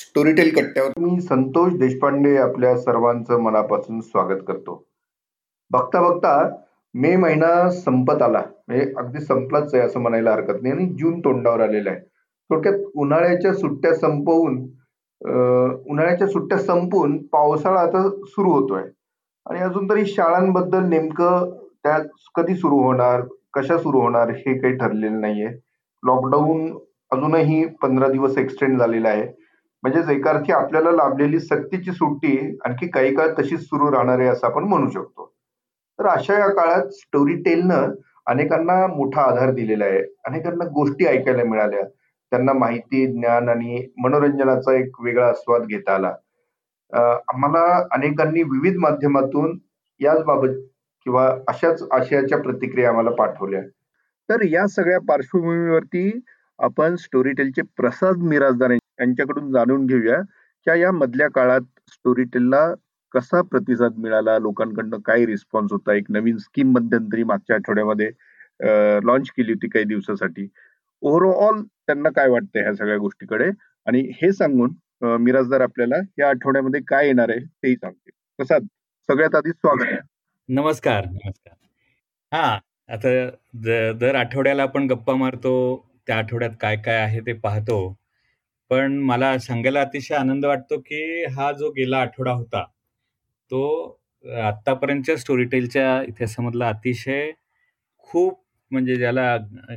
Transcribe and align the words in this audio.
Storytel 0.00 0.50
कट्ट्यावर 0.54 0.98
मी 0.98 1.20
संतोष 1.20 1.72
देशपांडे 1.78 2.36
आपल्या 2.38 2.76
सर्वांचं 2.78 3.40
मनापासून 3.42 4.00
स्वागत 4.00 4.42
करतो 4.48 4.74
बघता 5.70 6.00
बघता 6.00 6.34
मे 6.94 7.14
महिना 7.16 7.48
संपत 7.70 8.22
आला 8.22 8.42
म्हणजे 8.68 8.84
अगदी 8.98 9.20
संपलाच 9.20 9.74
आहे 9.74 9.82
असं 9.84 10.00
म्हणायला 10.00 10.32
हरकत 10.32 10.62
नाही 10.62 10.74
आणि 10.74 10.86
जून 10.98 11.18
तोंडावर 11.20 11.60
आलेला 11.60 11.90
आहे 11.90 12.00
थोडक्यात 12.50 12.84
उन्हाळ्याच्या 12.94 13.52
सुट्ट्या 13.54 13.94
संपवून 13.94 14.58
उन्हाळ्याच्या 15.20 16.28
सुट्ट्या 16.28 16.58
संपून 16.58 17.16
पावसाळा 17.32 17.80
आता 17.80 18.08
सुरू 18.26 18.52
होतोय 18.52 18.82
आणि 19.46 19.60
अजून 19.60 19.90
तरी 19.90 20.06
शाळांबद्दल 20.06 20.88
नेमकं 20.88 21.50
त्या 21.84 21.98
कधी 22.34 22.54
सुरू 22.54 22.78
होणार 22.78 23.22
कशा 23.54 23.78
सुरू 23.78 24.00
होणार 24.00 24.30
हे 24.30 24.58
काही 24.58 24.76
ठरलेलं 24.76 25.20
नाहीये 25.20 25.48
लॉकडाऊन 26.02 26.66
अजूनही 27.10 27.64
पंधरा 27.82 28.08
दिवस 28.08 28.38
एक्सटेंड 28.38 28.78
झालेला 28.78 29.08
आहे 29.08 29.26
म्हणजेच 29.88 30.08
एकार्थी 30.10 30.52
आपल्याला 30.52 30.90
लाभलेली 30.92 31.38
सक्तीची 31.40 31.92
सुट्टी 31.92 32.36
आणखी 32.64 32.86
काही 32.88 33.14
काळ 33.14 33.28
तशीच 33.38 33.60
सुरू 33.60 33.90
राहणार 33.92 34.18
आहे 34.18 34.28
असं 34.28 34.46
आपण 34.46 34.64
म्हणू 34.64 34.88
शकतो 34.90 35.26
तर 35.98 36.06
अशा 36.06 36.38
या 36.38 36.48
काळात 36.48 36.88
स्टोरी 36.92 37.34
टेलनं 37.42 37.92
अनेकांना 38.26 38.86
मोठा 38.86 39.22
आधार 39.22 39.50
दिलेला 39.50 39.84
आहे 39.84 40.00
अनेकांना 40.26 40.64
गोष्टी 40.64 41.06
ऐकायला 41.06 41.44
मिळाल्या 41.44 41.84
त्यांना 41.84 42.52
माहिती 42.52 43.04
ज्ञान 43.12 43.48
आणि 43.48 43.86
मनोरंजनाचा 43.98 44.74
एक 44.76 45.00
वेगळा 45.00 45.28
आस्वाद 45.28 45.62
घेता 45.62 45.94
आला 45.94 46.12
आम्हाला 46.92 47.64
अनेकांनी 47.92 48.42
विविध 48.42 48.76
माध्यमातून 48.78 49.58
याच 50.00 50.22
बाबत 50.24 50.58
किंवा 51.06 51.26
अशाच 51.48 51.82
आशयाच्या 51.92 52.38
प्रतिक्रिया 52.38 52.88
आम्हाला 52.88 53.10
पाठवल्या 53.10 53.62
तर 54.28 54.42
या 54.42 54.66
सगळ्या 54.66 54.98
पार्श्वभूमीवरती 54.98 56.10
आपण 56.58 56.96
स्टोरीटेलचे 56.96 57.62
प्रसाद 57.76 58.22
मिराजदार 58.22 58.70
यांच्याकडून 58.98 59.50
जाणून 59.52 59.86
घेऊया 59.86 60.20
की 60.66 60.80
या 60.80 60.90
मधल्या 60.92 61.28
काळात 61.30 61.60
स्टोरी 61.88 62.24
टेलला 62.24 62.66
कसा 63.14 63.40
प्रतिसाद 63.42 63.98
मिळाला 63.98 64.38
लोकांकडनं 64.38 65.00
काय 65.00 65.24
रिस्पॉन्स 65.26 65.72
होता 65.72 65.94
एक 65.94 66.10
नवीन 66.10 66.36
स्कीम 66.36 66.72
मध्यंतरी 66.72 67.22
मागच्या 67.22 67.56
आठवड्यामध्ये 67.56 68.10
लॉन्च 69.06 69.30
केली 69.30 69.52
होती 69.52 69.68
काही 69.68 69.84
दिवसासाठी 69.84 70.48
ओव्हरऑल 71.02 71.62
त्यांना 71.62 72.10
काय 72.10 72.28
वाटतं 72.28 72.60
ह्या 72.60 72.74
सगळ्या 72.74 72.96
गोष्टीकडे 72.96 73.50
आणि 73.86 74.00
हे 74.22 74.32
सांगून 74.32 74.74
मिराजदार 75.20 75.60
आपल्याला 75.60 75.96
या 76.18 76.28
आठवड्यामध्ये 76.28 76.80
काय 76.88 77.06
येणार 77.06 77.30
आहे 77.30 77.44
तेही 77.62 77.76
सांगते 77.76 78.10
प्रसाद 78.38 78.66
सगळ्यात 79.08 79.34
आधी 79.34 79.50
स्वागत 79.50 79.94
नमस्कार 80.48 81.04
नमस्कार 81.04 81.54
हा 82.32 82.58
आता 82.88 83.92
दर 84.00 84.14
आठवड्याला 84.14 84.62
आपण 84.62 84.86
गप्पा 84.86 85.14
मारतो 85.14 85.54
त्या 86.06 86.16
आठवड्यात 86.16 86.50
काय 86.60 86.76
काय 86.76 86.96
आहे 86.96 87.20
ते 87.20 87.32
पाहतो 87.38 87.78
पण 88.70 88.98
मला 88.98 89.38
सांगायला 89.38 89.80
अतिशय 89.80 90.14
आनंद 90.14 90.44
वाटतो 90.44 90.78
की 90.80 91.24
हा 91.24 91.52
जो 91.52 91.70
गेला 91.70 91.98
आठवडा 91.98 92.30
होता 92.30 92.64
तो 93.50 93.62
आत्तापर्यंतच्या 94.24 95.16
स्टोरीटेलच्या 95.16 96.02
इतिहासामधला 96.02 96.68
अतिशय 96.68 97.30
खूप 97.98 98.40
म्हणजे 98.70 98.96
ज्याला 98.96 99.36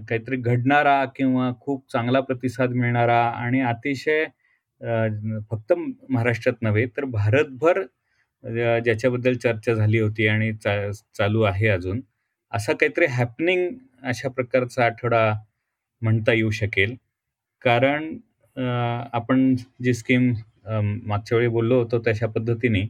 काहीतरी 0.09 0.35
घडणारा 0.35 1.05
किंवा 1.05 1.52
खूप 1.61 1.91
चांगला 1.91 2.19
प्रतिसाद 2.19 2.69
मिळणारा 2.69 3.21
आणि 3.30 3.61
अतिशय 3.61 4.25
फक्त 5.52 5.73
महाराष्ट्रात 6.09 6.61
नव्हे 6.61 6.85
तर 6.85 7.05
भारतभर 7.05 7.81
ज्याच्याबद्दल 8.83 9.33
चर्चा 9.33 9.73
झाली 9.73 9.99
होती 9.99 10.27
आणि 10.27 10.52
चा 10.53 10.91
चालू 10.91 11.41
आहे 11.41 11.67
अजून 11.67 12.02
असा 12.52 12.73
काहीतरी 12.73 13.05
हॅपनिंग 13.05 13.69
अशा 14.03 14.30
प्रकारचा 14.30 14.85
आठवडा 14.85 15.33
म्हणता 16.02 16.33
येऊ 16.33 16.49
शकेल 16.49 16.95
कारण 17.61 18.17
आपण 18.57 19.55
जी 19.83 19.94
स्कीम 19.94 20.33
मागच्या 21.05 21.38
वेळी 21.38 21.49
बोललो 21.49 21.80
होतो 21.80 22.02
तशा 22.07 22.27
पद्धतीने 22.27 22.88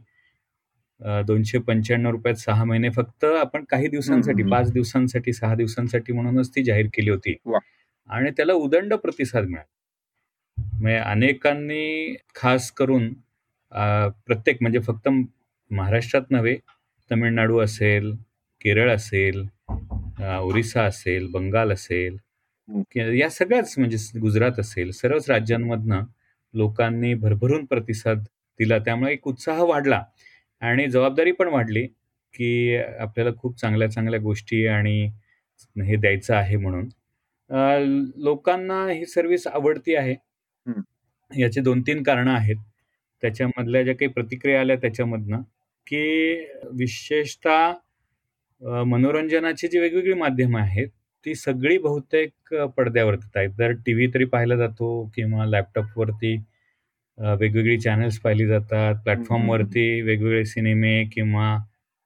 दोनशे 1.28 1.58
पंच्याण्णव 1.58 2.12
रुपयात 2.12 2.36
सहा 2.36 2.64
महिने 2.64 2.90
फक्त 2.90 3.26
आपण 3.26 3.64
काही 3.64 3.88
दिवसांसाठी 3.88 4.44
पाच 4.44 4.72
दिवसांसाठी 4.72 5.34
सहा 5.34 5.56
दिवसांसाठी 5.56 6.14
म्हणूनच 6.14 6.50
ती 6.56 6.64
जाहीर 6.64 6.88
केली 6.94 7.10
होती 7.10 7.36
आणि 8.10 8.32
त्याला 8.32 8.54
उदंड 8.54 8.94
प्रतिसाद 8.94 9.46
मिळाला 9.46 9.66
म्हणजे 10.58 10.98
अनेकांनी 10.98 12.16
खास 12.36 12.72
करून 12.72 13.14
प्रत्येक 14.28 14.58
म्हणजे 14.62 14.80
फक्त 14.80 15.10
महाराष्ट्रात 15.72 16.32
नव्हे 16.32 16.56
तमिळनाडू 17.12 17.60
असेल 17.60 18.12
केरळ 18.62 18.92
असेल 18.92 19.46
ओरिसा 20.40 20.84
असेल 20.84 21.28
बंगाल 21.32 21.72
असेल 21.72 22.18
या 22.96 23.30
सगळ्याच 23.30 23.74
म्हणजे 23.78 24.20
गुजरात 24.20 24.60
असेल 24.60 24.92
सर्वच 24.92 25.30
राज्यांमधनं 25.30 26.04
लोकांनी 26.54 27.14
भरभरून 27.14 27.66
प्रतिसाद 27.66 28.24
दिला 28.60 28.78
त्यामुळे 28.78 29.14
एक 29.14 29.28
उत्साह 29.28 29.62
वाढला 29.64 30.04
आणि 30.62 30.88
जबाबदारी 30.88 31.32
पण 31.32 31.48
वाढली 31.48 31.86
की 32.34 32.78
आपल्याला 32.78 33.32
खूप 33.38 33.58
चांगल्या 33.58 33.90
चांगल्या 33.92 34.20
गोष्टी 34.20 34.66
आणि 34.68 35.12
हे 35.78 35.96
द्यायचं 35.96 36.36
आहे 36.36 36.58
म्हणून 36.58 36.90
लोकांना 38.24 38.86
ही 38.92 39.06
सर्व्हिस 39.06 39.48
आवडती 39.48 39.96
आहे 39.96 40.16
याचे 41.32 41.62
दोन 41.62 41.82
तीन 41.82 42.04
कारण 42.04 42.28
आहेत 42.28 42.56
त्याच्यामधल्या 43.24 43.84
ज्या 43.84 43.96
काही 43.96 44.12
प्रतिक्रिया 44.12 44.60
आल्या 44.60 44.76
त्याच्यामधनं 44.76 45.42
की 45.88 46.36
विशेषतः 46.72 47.74
मनोरंजनाची 48.84 49.68
जी 49.68 49.80
वेगवेगळी 49.80 50.14
माध्यमं 50.14 50.60
आहेत 50.60 50.88
ती 51.26 51.36
सगळी 51.36 51.78
बहुतेक 51.78 52.54
पडद्यावरती 52.78 53.28
आहेत 53.36 53.50
जर 53.58 53.72
टी 53.86 53.94
व्ही 53.94 54.08
तरी 54.14 54.26
पाहिला 54.26 54.56
जातो 54.56 54.90
किंवा 55.16 55.46
लॅपटॉपवरती 55.46 56.36
वेगवेगळी 57.18 57.78
चॅनल्स 57.80 58.20
पाहिली 58.20 58.48
जातात 58.48 58.96
प्लॅटफॉर्मवरती 59.04 60.02
वेगवेगळे 60.02 60.46
सिनेमे 60.46 61.04
किंवा 61.14 61.56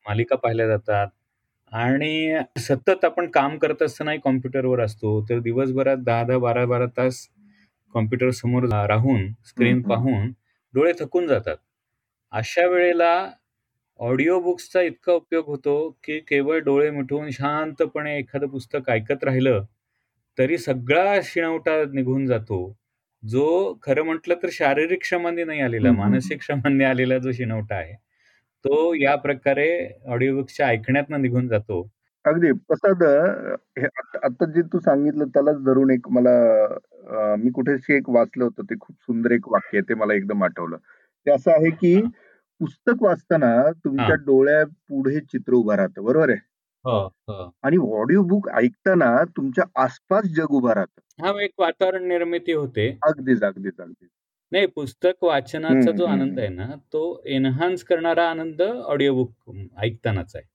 मालिका 0.05 0.35
पाहिल्या 0.35 0.67
जातात 0.67 1.07
आणि 1.71 2.39
सतत 2.59 3.05
आपण 3.05 3.29
काम 3.29 3.57
करत 3.57 3.81
असतानाही 3.81 4.19
कॉम्प्युटरवर 4.23 4.79
असतो 4.79 5.19
तर 5.29 5.39
दिवसभरात 5.39 5.97
दहा 5.97 6.23
दहा 6.23 6.37
बारा 6.37 6.65
बारा 6.65 6.85
तास 6.97 7.27
कॉम्प्युटर 7.95 8.29
समोर 8.31 8.67
राहून 8.87 9.31
स्क्रीन 9.45 9.81
पाहून 9.81 10.31
डोळे 10.73 10.91
थकून 10.99 11.27
जातात 11.27 11.57
अशा 12.33 12.67
वेळेला 12.67 13.13
ऑडिओ 13.99 14.39
बुक्सचा 14.39 14.81
इतका 14.81 15.13
उपयोग 15.13 15.45
होतो 15.47 15.75
की 16.03 16.19
केवळ 16.19 16.59
डोळे 16.59 16.89
मिठवून 16.91 17.29
शांतपणे 17.31 18.17
एखादं 18.17 18.47
पुस्तक 18.47 18.89
ऐकत 18.89 19.23
राहिलं 19.23 19.63
तरी 20.37 20.57
सगळा 20.57 21.19
शिणवटा 21.23 21.83
निघून 21.93 22.25
जातो 22.25 22.57
जो 23.23 23.45
खरं 23.83 24.03
म्हटलं 24.05 24.35
तर 24.43 24.49
शारीरिक 24.51 25.01
क्षमाने 25.01 25.43
नाही 25.43 25.61
आलेला 25.61 25.91
मानसिक 25.91 26.39
क्षमाने 26.39 26.83
आलेला 26.85 27.17
जो 27.17 27.31
शिणवटा 27.31 27.75
आहे 27.75 27.93
तो 28.65 28.93
या 28.93 29.15
प्रकारे 29.15 29.67
ऑडिओ 30.07 30.35
बुक्सच्या 30.35 30.67
ऐकण्यात 30.67 31.09
निघून 31.11 31.47
जातो. 31.47 31.81
अगदी 32.25 32.51
प्रसाद 32.67 33.03
हे 33.79 33.85
आता 34.23 34.45
जे 34.51 34.61
तू 34.73 34.79
सांगितलं 34.79 35.25
त्यालाच 35.33 35.57
धरून 35.65 35.91
एक 35.91 36.07
मला 36.11 37.35
मी 37.39 37.51
कुठेशी 37.55 37.95
एक 37.95 38.09
वाचलं 38.09 38.43
होतं 38.43 38.63
ते 38.69 38.75
खूप 38.79 38.95
सुंदर 39.01 39.31
एक 39.31 39.47
वाक्य 39.51 39.77
आहे 39.77 39.89
ते 39.89 39.93
मला 39.95 40.13
एकदम 40.13 40.43
आठवलं. 40.43 40.77
ते 41.25 41.31
असं 41.31 41.51
आहे 41.51 41.69
की 41.71 41.95
पुस्तक 42.61 43.01
वाचताना 43.01 43.55
तुमच्या 43.75 44.15
डोळ्या 44.25 44.63
पुढे 44.89 45.19
चित्र 45.21 45.53
उभा 45.53 45.75
राहतं 45.77 46.03
बरोबर 46.03 46.29
आहे 46.29 46.39
हो, 46.85 46.97
हो. 46.99 47.49
आणि 47.63 47.77
ऑडिओ 47.93 48.21
बुक 48.23 48.49
ऐकताना 48.51 49.13
तुमच्या 49.27 49.63
आसपास 49.83 50.25
जग 50.35 50.51
उभा 50.51 50.73
राहतं 50.73 51.25
हा 51.25 51.41
एक 51.43 51.51
वातावरण 51.59 52.07
निर्मिती 52.07 52.53
होते 52.53 52.89
अगदीच 53.03 53.43
अगदीच 53.43 53.79
अगदीच 53.79 54.09
नाही 54.51 54.65
पुस्तक 54.67 55.23
वाचनाचा 55.23 55.91
जो 55.91 56.05
आनंद 56.05 56.39
आहे 56.39 56.49
ना 56.49 56.75
तो 56.93 57.01
एनहान्स 57.27 57.83
करणारा 57.83 58.29
आनंद 58.29 58.61
ऑडिओ 58.61 59.13
बुक 59.15 59.55
ऐकतानाच 59.77 60.35
आहे 60.35 60.45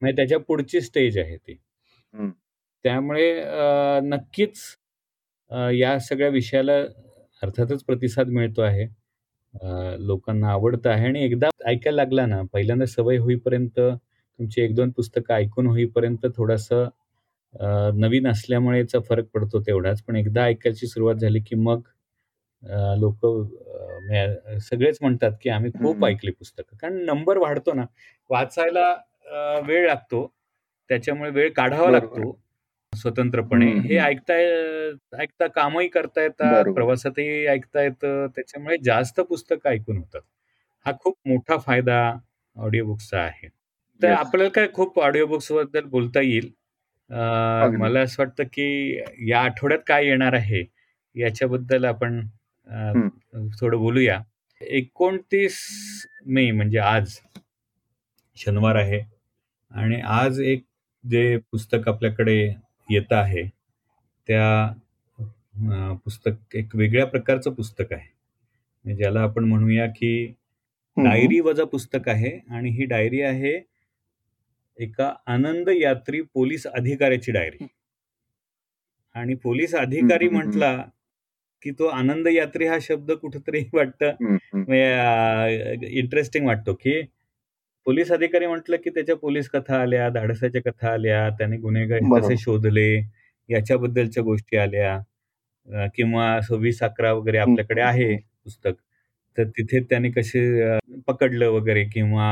म्हणजे 0.02 0.16
त्याच्या 0.16 0.38
पुढची 0.40 0.80
स्टेज 0.80 1.18
आहे 1.18 1.36
ती 1.36 1.58
त्यामुळे 2.84 3.28
नक्कीच 4.04 4.60
या 5.74 5.98
सगळ्या 5.98 6.28
विषयाला 6.28 6.76
अर्थातच 7.42 7.84
प्रतिसाद 7.84 8.28
मिळतो 8.28 8.62
आहे 8.62 8.86
लोकांना 9.98 10.48
आवडतं 10.50 10.90
आहे 10.90 11.06
आणि 11.06 11.24
एकदा 11.24 11.48
ऐकायला 11.66 11.96
लागला 11.96 12.26
ना, 12.26 12.40
पहिल्यांदा 12.52 12.86
सवय 12.86 13.16
होईपर्यंत 13.18 13.78
तुमची 13.80 14.62
एक 14.62 14.74
दोन 14.74 14.90
पुस्तकं 14.96 15.34
ऐकून 15.34 15.66
होईपर्यंत 15.66 16.26
थोडसं 16.36 16.88
नवीन 18.00 18.26
असल्यामुळे 18.28 18.82
फरक 19.08 19.26
पडतो 19.34 19.60
तेवढाच. 19.66 20.02
पण 20.02 20.16
एकदा 20.16 20.44
ऐकायची 20.44 20.86
सुरुवात 20.86 21.14
झाली, 21.14 21.40
की 21.40 21.56
मग 21.56 21.80
लोक 22.98 23.26
सगळेच 24.62 24.98
म्हणतात, 25.00 25.32
की 25.42 25.50
आम्ही 25.50 25.70
खूप 25.72 26.04
ऐकली 26.06 26.30
पुस्तकं. 26.30 26.76
कारण 26.76 27.04
नंबर 27.04 27.38
वाढतो 27.38 27.72
ना, 27.74 27.84
वाचायला 28.30 28.94
वेळ 29.66 29.86
लागतो. 29.86 30.26
त्याच्यामुळे 30.90 31.30
वेळ 31.30 31.50
काढावा 31.56 31.90
लागतो. 31.90 32.30
स्वतंत्रपणे 32.92 33.66
हे 33.80 33.96
ऐकताय 33.98 34.44
ऐकता 35.18 35.46
कामही 35.46 35.88
करता 35.88 36.22
येतात 36.22 36.72
प्रवासातही 36.74 37.46
ऐकता 37.46 37.82
येतं 37.82 38.26
त्याच्यामुळे 38.26 38.76
जास्त 38.84 39.20
पुस्तक 39.20 39.66
ऐकून 39.66 39.96
होतात 39.96 40.20
हा 40.86 40.92
खूप 41.00 41.16
मोठा 41.26 41.56
फायदा 41.56 41.98
ऑडिओ 42.56 42.84
बुक्सचा 42.84 43.18
आहे 43.18 43.48
तर 44.00 44.12
आपल्याला 44.12 44.50
काय 44.50 44.66
खूप 44.74 44.98
ऑडिओ 45.00 45.26
बुक्स 45.26 45.52
बद्दल 45.52 45.84
बोलता 45.84 46.20
येईल 46.20 46.50
मला 47.80 48.00
असं 48.00 48.22
वाटतं 48.22 48.44
की 48.44 49.00
या 49.28 49.40
आठवड्यात 49.40 49.80
काय 49.86 50.06
येणार 50.06 50.32
आहे 50.32 50.64
याच्याबद्दल 51.16 51.84
आपण 51.84 52.20
थोडं 53.60 53.78
बोलूया 53.78 54.20
एकोणतीस 54.60 55.58
मे 56.26 56.50
म्हणजे 56.50 56.78
आज 56.78 57.18
शनिवार 58.36 58.76
आहे 58.76 59.00
आणि 59.70 60.00
आज 60.04 60.40
एक 60.40 60.64
जे 61.04 61.36
पुस्तक 61.52 61.88
आपल्याकडे 61.88 62.38
येत 62.88 63.12
आहे 63.12 63.42
त्या 64.28 64.72
पुस्तक 66.04 66.56
एक 66.56 66.74
वेगळ्या 66.76 67.06
प्रकारचं 67.06 67.52
पुस्तक 67.52 67.92
आहे 67.92 68.94
ज्याला 68.94 69.20
आपण 69.20 69.44
म्हणूया 69.44 69.86
की 69.86 70.26
डायरी 70.96 71.40
वजा 71.40 71.64
पुस्तक 71.64 72.08
आहे 72.08 72.38
आणि 72.50 72.70
ही 72.70 72.84
डायरी 72.84 73.20
आहे 73.20 73.58
एका 74.78 75.12
आनंद 75.26 75.68
यात्री 75.68 76.20
पोलीस 76.34 76.66
अधिकाऱ्याची 76.66 77.32
डायरी 77.32 77.66
आणि 79.14 79.34
पोलीस 79.34 79.74
अधिकारी 79.74 80.28
म्हटला 80.28 80.76
की 81.62 81.70
तो 81.70 81.86
आनंद 81.86 82.28
यात्री 82.28 82.66
हा 82.66 82.78
शब्द 82.82 83.12
कुठेतरी 83.12 83.62
वाटत 83.72 84.04
इंटरेस्टिंग 84.54 86.46
वाटतो 86.46 86.74
की 86.74 87.00
पोलीस 87.86 88.10
अधिकारी 88.12 88.46
म्हटलं 88.46 88.76
की 88.76 88.90
त्याच्या 88.90 89.14
पोलीस 89.16 89.48
कथा 89.48 89.76
आल्या 89.76 90.08
धाडसाच्या 90.08 90.60
कथा 90.62 90.92
आल्या 90.92 91.28
त्याने 91.30 91.56
गुन्हेगार 91.56 91.98
कसे 92.12 92.36
शोधले 92.36 92.88
याच्याबद्दलच्या 93.48 94.22
गोष्टी 94.22 94.56
आल्या 94.56 95.86
किंवा 95.94 96.40
सव्वीस 96.40 96.82
अकरा 96.82 97.12
वगैरे 97.12 97.38
आपल्याकडे 97.38 97.80
आहे 97.80 98.16
पुस्तक 98.16 98.72
तर 99.38 99.44
तिथे 99.48 99.80
त्याने 99.80 100.10
कसे 100.10 100.42
पकडलं 101.06 101.50
वगैरे 101.50 101.84
किंवा 101.84 102.26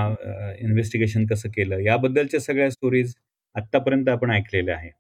इन्व्हेस्टिगेशन 0.59 1.27
कसं 1.27 1.49
केलं 1.49 1.79
याबद्दलच्या 1.79 2.41
सगळ्या 2.41 2.71
स्टोरीज 2.71 3.15
आतापर्यंत 3.55 4.09
आपण 4.09 4.31
ऐकलेल्या 4.31 4.77
आहे 4.77 4.91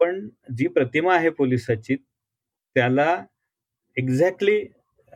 पण 0.00 0.26
जी 0.56 0.66
प्रतिमा 0.68 1.14
आहे 1.14 1.30
पोलिसाची 1.30 1.96
त्याला 1.96 3.08
एक्झॅक्टली 3.96 4.58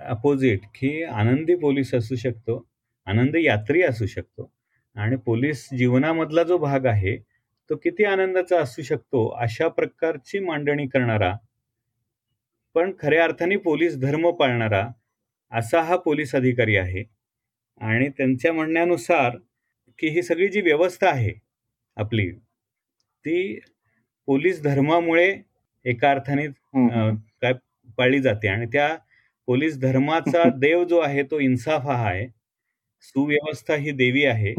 अपोजिट 0.00 0.67
की 0.75 1.03
आनंदी 1.05 1.55
पोलीस 1.55 1.95
असू 1.95 2.17
शकतो 2.17 2.65
आनंदी 3.07 3.45
यात्री 3.45 3.83
असू 3.83 4.07
शकतो 4.07 4.51
आणि 4.99 5.17
पोलीस 5.17 5.69
जीवनामधला 5.73 6.43
जो 6.43 6.59
भाग 6.59 6.87
आहे 6.87 7.17
तो 7.71 7.77
किती 7.77 8.05
आनंदाचा 8.05 8.61
असू 8.61 8.83
शकतो 8.83 9.27
अशा 9.41 9.69
प्रकारची 9.69 10.39
मांडणी 10.39 10.87
करणारा 10.87 11.35
पण 12.77 12.93
खऱ्या 13.01 13.25
अर्थाने 13.25 13.57
पोलीस 13.57 13.99
धर्म 13.99 14.31
पाळणारा 14.31 14.87
असा 15.53 15.81
हा 15.83 15.97
पोलीस 15.97 16.35
अधिकारी 16.35 16.77
आहे 16.77 17.05
आणि 17.81 18.09
त्यांच्या 18.09 18.53
म्हणण्यानुसार 18.53 19.37
की 19.99 20.09
ही 20.09 20.23
सगळी 20.23 20.49
जी 20.49 20.61
व्यवस्था 20.61 21.09
आहे 21.11 21.33
आपली 21.97 22.31
ती 23.25 23.59
पोलीस 24.29 24.63
धर्मामुळे 24.63 25.35
एका 25.85 26.11
अर्थाने 26.11 26.47
काय 27.43 27.53
पाळली 27.99 28.21
जाते 28.21 28.49
आणि 28.49 28.67
त्या 28.67 28.95
पोलीस 29.49 29.79
धर्माचा 29.81 30.43
देव 30.57 30.85
जो 30.85 30.99
आहे 31.01 31.23
तो 31.23 31.39
इन्साफ 31.41 31.87
हा 31.87 31.95
आहे 32.09 32.27
सुव्यवस्था 33.03 33.75
ही 33.75 33.91
देवी 33.91 34.25
आहे 34.25 34.53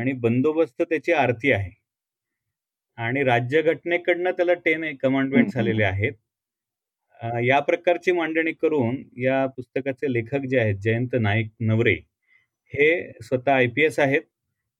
आणि 0.00 0.12
बंदोबस्त 0.12 0.82
त्याची 0.82 1.12
आरती 1.12 1.52
आहे 1.52 1.70
आणि 2.98 3.22
राज्यघटनेकडनं 3.24 4.30
त्याला 4.30 4.54
टेन 4.54 4.84
कमांडमेंट 4.96 5.48
झालेले 5.48 5.84
आहेत 5.84 6.12
या 7.42 7.58
प्रकारची 7.60 8.12
मांडणी 8.12 8.52
करून 8.52 9.02
या 9.16 9.44
पुस्तकाचे 9.46 10.12
लेखक 10.12 10.46
जे 10.46 10.58
आहेत 10.58 10.76
जयंत 10.76 11.14
नाईक 11.20 11.50
नवरे 11.60 11.94
हे 12.72 12.90
स्वतः 13.22 13.52
आय 13.52 13.66
पी 13.66 13.84
एस 13.84 13.98
आहेत 13.98 14.22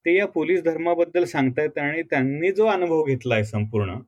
ते 0.07 0.17
या 0.17 0.27
पोलीस 0.27 0.63
धर्माबद्दल 0.63 1.25
सांगतायत 1.25 1.79
आणि 1.79 2.03
त्यांनी 2.03 2.51
जो 2.53 2.67
अनुभव 2.67 3.05
घेतला 3.05 3.35
आहे 3.35 3.45
संपूर्ण 3.45 3.99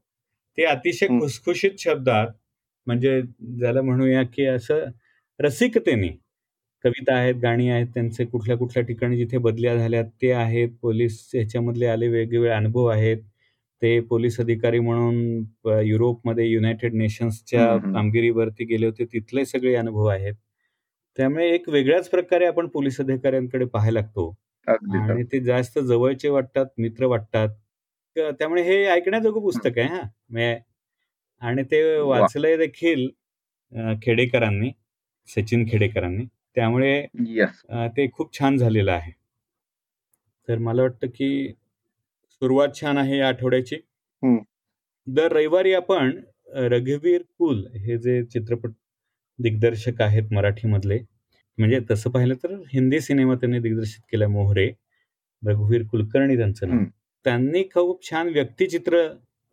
ते 0.59 0.65
अतिशय 0.65 1.07
खुसखुशीत 1.11 1.79
शब्दात 1.79 2.29
म्हणजे 2.87 3.21
ज्याला 3.59 3.83
म्हणूया 3.83 4.23
की 4.35 4.47
असं 4.47 4.85
रसिकतेने 5.41 6.09
कविता 6.85 7.15
आहेत 7.15 7.35
गाणी 7.35 7.69
आहेत 7.71 7.87
त्यांचे 7.95 8.25
कुठल्या 8.25 8.57
कुठल्या 8.57 8.83
ठिकाणी 8.85 9.17
जिथे 9.17 9.39
बदल्या 9.39 9.77
झाल्यात 9.77 10.05
ते 10.23 10.31
आहेत 10.33 10.69
पोलीस 10.83 11.19
ह्याच्यामधले 11.35 11.87
आले 11.87 12.09
वेगवेगळे 12.09 12.51
अनुभव 12.51 12.87
आहेत 12.87 13.19
ते 13.83 13.99
पोलीस 14.01 14.39
अधिकारी 14.41 14.79
म्हणून 14.79 15.79
युरोपमध्ये 15.85 16.47
युनायटेड 16.47 16.95
नेशन्सच्या 16.95 17.67
कामगिरीवरती 17.85 18.65
गेले 18.65 18.87
होते 18.87 19.05
तिथले 19.05 19.45
सगळे 19.45 19.75
अनुभव 19.75 20.07
आहेत 20.07 20.35
त्यामुळे 21.19 21.49
एक 21.49 21.69
वेगळ्याच 21.69 22.09
प्रकारे 22.11 22.47
आपण 22.47 22.67
पोलीस 22.67 23.01
अधिकाऱ्यांकडे 23.01 23.65
पाहायला 23.65 24.01
लागतो 24.01 24.29
आणि 24.67 25.25
ते 25.25 25.41
जास्त 25.41 25.79
जवळचे 25.79 26.29
वाटतात 26.29 26.67
मित्र 26.79 27.07
वाटतात 27.07 27.49
त्यामुळे 28.17 28.63
हे 28.63 28.85
ऐकण्याजोगं 28.87 29.43
पुस्तक 29.43 29.79
आहे 29.79 29.89
हा 29.89 30.55
आणि 31.43 31.63
ते 31.63 31.83
वाचलंय 31.99 32.57
देखील 32.57 33.09
खेडेकरांनी 34.03 34.71
सचिन 35.29 35.67
खेडेकरांनी 35.69 36.25
त्यामुळे 36.57 37.07
ते 37.89 38.07
खूप 38.13 38.39
छान 38.39 38.57
झालेलं 38.57 38.93
आहे 38.93 39.13
तर 40.49 40.59
मला 40.59 40.83
वाटतं 40.83 41.07
की 41.07 41.53
सुरुवात 42.31 42.81
छान 42.81 42.99
आहे 42.99 43.19
या 43.19 43.29
आठवड्याची 43.29 43.77
दर 45.07 45.33
रविवारी 45.33 45.73
आपण 45.73 46.21
रघुवीर 46.71 47.23
कुल 47.39 47.65
हे 47.77 47.99
जे 47.99 48.23
चित्रपट 48.25 48.71
दिग्दर्शक 49.39 50.03
आहेत 50.03 50.33
मराठीमधले 50.33 50.99
म्हणजे 51.59 51.81
तसं 51.91 52.11
पाहिलं 52.11 52.35
तर 52.35 52.55
हिंदी 52.73 53.01
सिनेमा 53.01 53.35
त्यांनी 53.35 53.59
दिग्दर्शित 53.59 54.03
केला 54.13 54.29
मोहरे 54.29 54.71
रघुवीर 55.43 55.83
कुलकर्णी 55.83 56.37
त्यांचं 56.37 56.69
नाव 56.69 56.85
त्यांनी 57.25 57.63
खूप 57.65 58.11
छान 58.11 58.29
व्यक्तिचित्र 58.29 59.07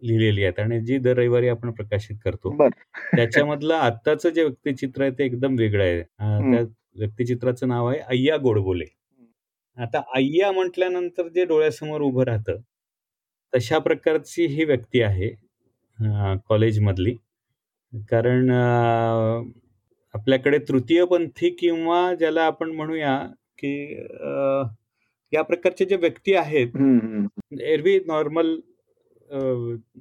लिहिलेली 0.01 0.43
आहेत 0.43 0.59
आणि 0.59 0.79
जी 0.81 0.97
दर 0.97 1.17
रविवारी 1.17 1.47
आपण 1.47 1.71
प्रकाशित 1.71 2.15
करतो 2.25 2.67
त्याच्यामधलं 2.67 3.73
आत्ताचं 3.73 4.29
जे 4.29 4.43
व्यक्तिचित्र 4.43 5.01
आहे 5.01 5.11
ते 5.11 5.25
एकदम 5.25 5.55
वेगळं 5.55 5.83
आहे 5.83 6.63
व्यक्तिचित्राचं 6.95 7.67
नाव 7.67 7.87
आहे 7.87 7.99
अय्या 7.99 8.37
गोडबोले 8.37 8.85
आता 9.77 10.01
अय्या 10.15 10.51
म्हटल्यानंतर 10.51 11.27
जे 11.27 11.45
डोळ्यासमोर 11.45 12.01
उभं 12.01 12.23
राहतं 12.23 12.57
तशा 13.53 13.77
प्रकारची 13.79 14.45
ही 14.45 14.63
व्यक्ती 14.65 15.01
आहे 15.01 15.29
कॉलेजमधली 16.49 17.15
कारण 18.09 18.49
आपल्याकडे 20.13 20.57
तृतीयपंथी 20.59 21.49
किंवा 21.49 22.13
ज्याला 22.15 22.43
आपण 22.43 22.71
म्हणूया 22.71 23.17
की 23.57 23.73
या 25.33 25.41
प्रकारचे 25.41 25.85
जे 25.85 25.95
व्यक्ती 25.95 26.33
आहेत 26.33 26.77
एरवी 27.61 27.99
नॉर्मल 28.07 28.55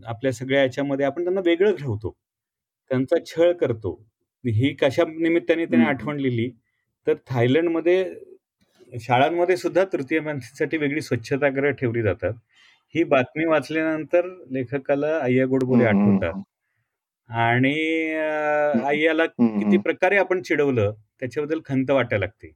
आपल्या 0.04 0.32
सगळ्या 0.32 0.62
याच्यामध्ये 0.62 1.06
आपण 1.06 1.24
त्यांना 1.24 1.40
वेगळं 1.44 1.74
ठेवतो 1.74 2.16
त्यांचा 2.90 3.16
छळ 3.26 3.52
करतो 3.52 3.92
ही 4.44 4.74
कशा 4.74 5.04
निमित्ताने 5.08 5.64
त्यांनी 5.64 5.86
आठवण 5.86 6.20
लिहिली 6.20 6.50
तर 7.06 7.14
थायलंडमध्ये 7.26 8.04
शाळांमध्ये 9.00 9.56
सुद्धा 9.56 9.84
तृतीयपंथीसाठी 9.84 10.76
वेगळी 10.76 11.00
स्वच्छतागृह 11.00 11.70
ठेवली 11.70 12.02
जातात 12.02 12.32
ही 12.94 13.04
बातमी 13.04 13.44
वाचल्यानंतर 13.44 14.26
लेखकाला 14.50 15.18
अय्या 15.18 15.46
गोडबोले 15.46 15.84
आठवतात 15.84 16.42
आणि 17.28 17.74
आय्याला 18.84 19.26
किती 19.26 19.76
प्रकारे 19.76 20.16
आपण 20.16 20.40
चिडवलं 20.42 20.92
त्याच्याबद्दल 21.20 21.60
खंत 21.64 21.90
वाटायला 21.90 22.24
लागते 22.24 22.52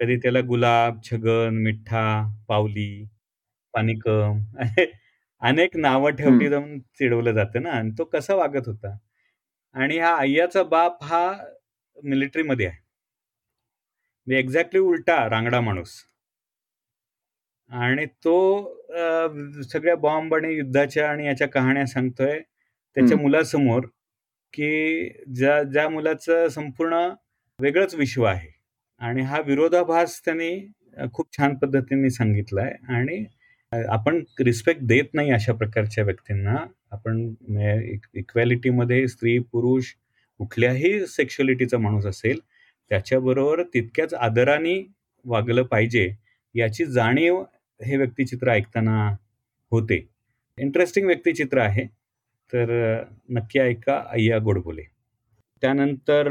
कधी 0.00 0.16
त्याला 0.16 0.40
गुलाब 0.40 0.98
छगन 1.02 1.56
मिठा 1.62 2.06
पावली 2.48 3.04
पाणीकम 3.74 4.38
अनेक 5.42 5.76
नावं 5.76 6.10
ठेवली 6.10 6.48
जाऊन 6.48 6.78
चिडवलं 6.78 7.32
जातं 7.32 7.62
ना 7.62 7.70
आणि 7.70 7.90
तो 7.98 8.04
कसा 8.04 8.34
वागत 8.34 8.68
होता 8.68 8.96
आणि 9.74 9.98
हा 9.98 10.16
अय्याचा 10.16 10.62
बाप 10.62 11.04
हा 11.04 11.22
मिलिटरीमध्ये 12.04 12.66
आहे 12.66 12.87
मी 14.28 14.36
एक्झॅक्टली 14.36 14.80
उलटा 14.80 15.16
रांगडा 15.28 15.60
माणूस 15.60 15.92
आणि 17.70 18.04
तो 18.24 18.34
सगळ्या 19.62 19.94
बॉम्ब 19.96 20.34
आणि 20.34 20.52
युद्धाच्या 20.54 21.08
आणि 21.10 21.26
याच्या 21.26 21.48
कहाण्या 21.48 21.86
सांगतोय 21.86 22.38
त्याच्या 22.96 23.18
मुलासमोर 23.18 23.86
की 24.54 25.08
ज्या 25.34 25.62
ज्या 25.62 25.88
मुलाचं 25.88 26.48
संपूर्ण 26.48 27.08
वेगळंच 27.58 27.94
विश्व 27.94 28.24
आहे 28.24 28.50
आणि 29.00 29.22
हा 29.22 29.40
विरोधाभास 29.40 30.20
त्यांनी 30.24 30.50
खूप 31.12 31.36
छान 31.36 31.54
पद्धतीने 31.54 32.10
सांगितलाय 32.10 32.72
आणि 32.88 33.24
आपण 33.72 34.22
रिस्पेक्ट 34.40 34.82
देत 34.82 35.14
नाही 35.14 35.30
अशा 35.30 35.52
प्रकारच्या 35.52 36.04
व्यक्तींना 36.04 36.56
आपण 36.90 37.22
इक्वॅलिटीमध्ये 38.14 38.96
म्हणजे, 38.96 39.08
स्त्री 39.08 39.38
पुरुष 39.52 39.92
कुठल्याही 40.40 41.06
सेक्शुअलिटीचा 41.06 41.78
माणूस 41.78 42.06
असेल 42.06 42.38
त्याच्याबरोबर 42.90 43.62
तितक्याच 43.74 44.14
आदराने 44.14 44.80
वागलं 45.24 45.62
पाहिजे 45.62 46.08
याची 46.54 46.84
जाणीव 46.86 47.42
हे 47.80 47.96
व्यक्तिचित्र 47.96 48.50
ऐकताना 48.50 48.98
होते 49.72 50.06
इंटरेस्टिंग 50.58 51.06
व्यक्तिचित्र 51.06 51.58
आहे 51.58 51.86
तर 52.52 52.70
नक्की 53.28 53.58
ऐका 53.58 54.02
अय्या 54.10 54.38
गोडबोले 54.38 54.82
त्यानंतर 55.62 56.28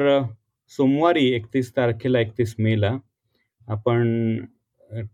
सोमवारी 0.72 1.26
एकतीस 1.34 1.76
तारखेला 1.76 2.20
एकतीस 2.20 2.56
मेला 2.60 2.98
आपण 3.68 4.38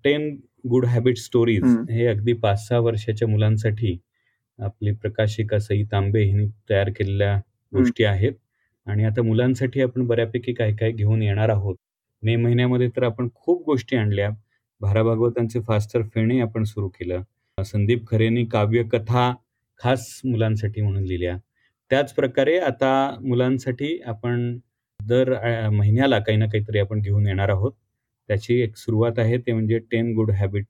टेन 0.03 0.35
गुड 0.69 0.85
हॅबिट 0.85 1.17
स्टोरीज 1.17 1.63
हे 1.91 2.05
अगदी 2.07 2.33
पाच 2.33 2.67
सहा 2.67 2.79
वर्षाच्या 2.79 3.27
मुलांसाठी 3.27 3.97
आपली 4.59 4.91
प्रकाशिका 4.91 5.59
सई 5.59 5.83
तांबे 5.83 6.23
हिने 6.23 6.47
तयार 6.69 6.89
केलेल्या 6.89 7.35
गोष्टी 7.73 8.03
आहेत 8.03 8.33
आणि 8.85 9.03
आता 9.03 9.21
मुलांसाठी 9.21 9.81
आपण 9.81 10.05
बऱ्यापैकी 10.07 10.53
काय 10.53 10.73
काय 10.73 10.91
घेऊन 10.91 11.21
येणार 11.21 11.49
आहोत 11.49 11.75
मे 12.23 12.35
महिन्यामध्ये 12.35 12.87
तर 12.87 13.03
आपण 13.03 13.27
खूप 13.35 13.63
गोष्टी 13.65 13.95
आणल्या 13.95 14.29
भारा 14.81 15.03
भागवतांचे 15.03 15.59
फास्टर 15.61 16.01
फेणे 16.01 16.39
आपण 16.39 16.63
सुरू 16.63 16.87
केलं 16.87 17.21
संदीप 17.63 18.07
खरेंनी 18.07 18.45
कथा 18.83 19.33
खास 19.77 20.21
मुलांसाठी 20.25 20.81
म्हणून 20.81 21.03
लिहिल्या 21.03 21.37
त्याचप्रकारे 21.89 22.57
आता 22.59 23.17
मुलांसाठी 23.21 24.01
आपण 24.05 24.59
दर 24.99 25.33
महिन्याला 25.69 26.19
काही 26.19 26.37
ना 26.37 26.45
काहीतरी 26.45 26.79
आपण 26.79 27.01
घेऊन 27.01 27.27
येणार 27.27 27.49
आहोत 27.49 27.71
त्याची 28.27 28.61
एक 28.61 28.75
सुरुवात 28.77 29.19
आहे 29.19 29.37
ते 29.37 29.53
म्हणजे 29.53 29.79
टेन 29.79 30.13
गुड 30.13 30.31
हॅबिट 30.31 30.65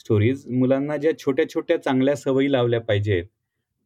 स्टोरीज 0.00 0.46
मुलांना 0.48 0.96
ज्या 0.96 1.18
छोट्या 1.18 1.48
छोट्या 1.48 1.82
चांगल्या 1.82 2.16
सवयी 2.16 2.52
लावल्या 2.52 2.80
पाहिजेत 2.80 3.24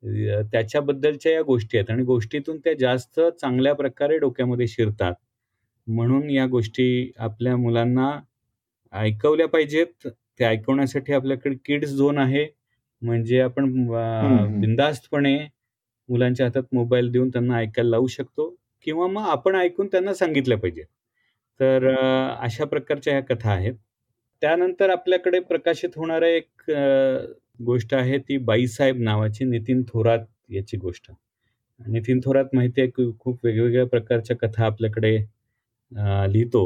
त्याच्याबद्दलच्या 0.03 1.33
या 1.33 1.43
गोष्टी 1.43 1.79
आहेत 1.79 1.91
आणि 1.91 2.03
गोष्टीतून 2.03 2.59
त्या 2.59 2.73
जास्त 2.81 3.21
चांगल्या 3.41 3.73
प्रकारे 3.75 4.19
डोक्यामध्ये 4.19 4.67
शिरतात 4.67 5.15
म्हणून 5.87 6.31
या 6.31 6.47
गोष्टी 6.47 7.13
आपल्या 7.19 7.57
मुलांना 7.57 8.11
ऐकवल्या 8.93 9.49
पाहिजेत 9.49 10.07
ते 10.07 10.45
ऐकवण्यासाठी 10.45 11.13
आपल्याकडे 11.13 11.57
किड्स 11.65 11.91
झोन 11.91 12.19
आहे 12.19 12.47
म्हणजे 13.03 13.41
आपण 13.41 13.73
बिंदास्तपणे 14.61 15.39
मुलांच्या 16.09 16.47
हातात 16.47 16.63
मोबाईल 16.73 17.11
देऊन 17.11 17.29
त्यांना 17.29 17.57
ऐकायला 17.57 17.91
लावू 17.91 18.07
शकतो 18.07 18.55
किंवा 18.83 19.07
मग 19.07 19.29
आपण 19.29 19.55
ऐकून 19.55 19.87
त्यांना 19.87 20.15
सांगितलं 20.15 20.57
पाहिजे 20.57 20.83
तर 21.61 21.89
अशा 22.41 22.65
प्रकारच्या 22.65 23.13
ह्या 23.13 23.23
कथा 23.25 23.51
आहेत 23.51 23.75
त्यानंतर 24.43 24.91
आपल्याकडे 24.91 25.41
प्रकाशित 25.41 25.97
होणारा 25.97 26.27
एक 26.27 26.71
गोष्ट 27.61 27.95
आहे 27.95 28.19
ती 28.19 28.37
बाईसाहेब 28.39 28.97
नावाची 28.99 29.45
नितीन 29.45 29.83
थोरात 29.83 30.25
याची 30.51 30.77
गोष्ट 30.77 31.11
नितीन 31.81 32.21
थोरात 32.25 32.45
माहिती 32.55 32.81
आहे 32.81 32.91
की 32.91 33.11
खूप 33.19 33.39
वेगवेगळ्या 33.45 33.87
प्रकारच्या 33.87 34.37
कथा 34.37 34.65
आपल्याकडे 34.67 35.17
लिहितो 36.33 36.66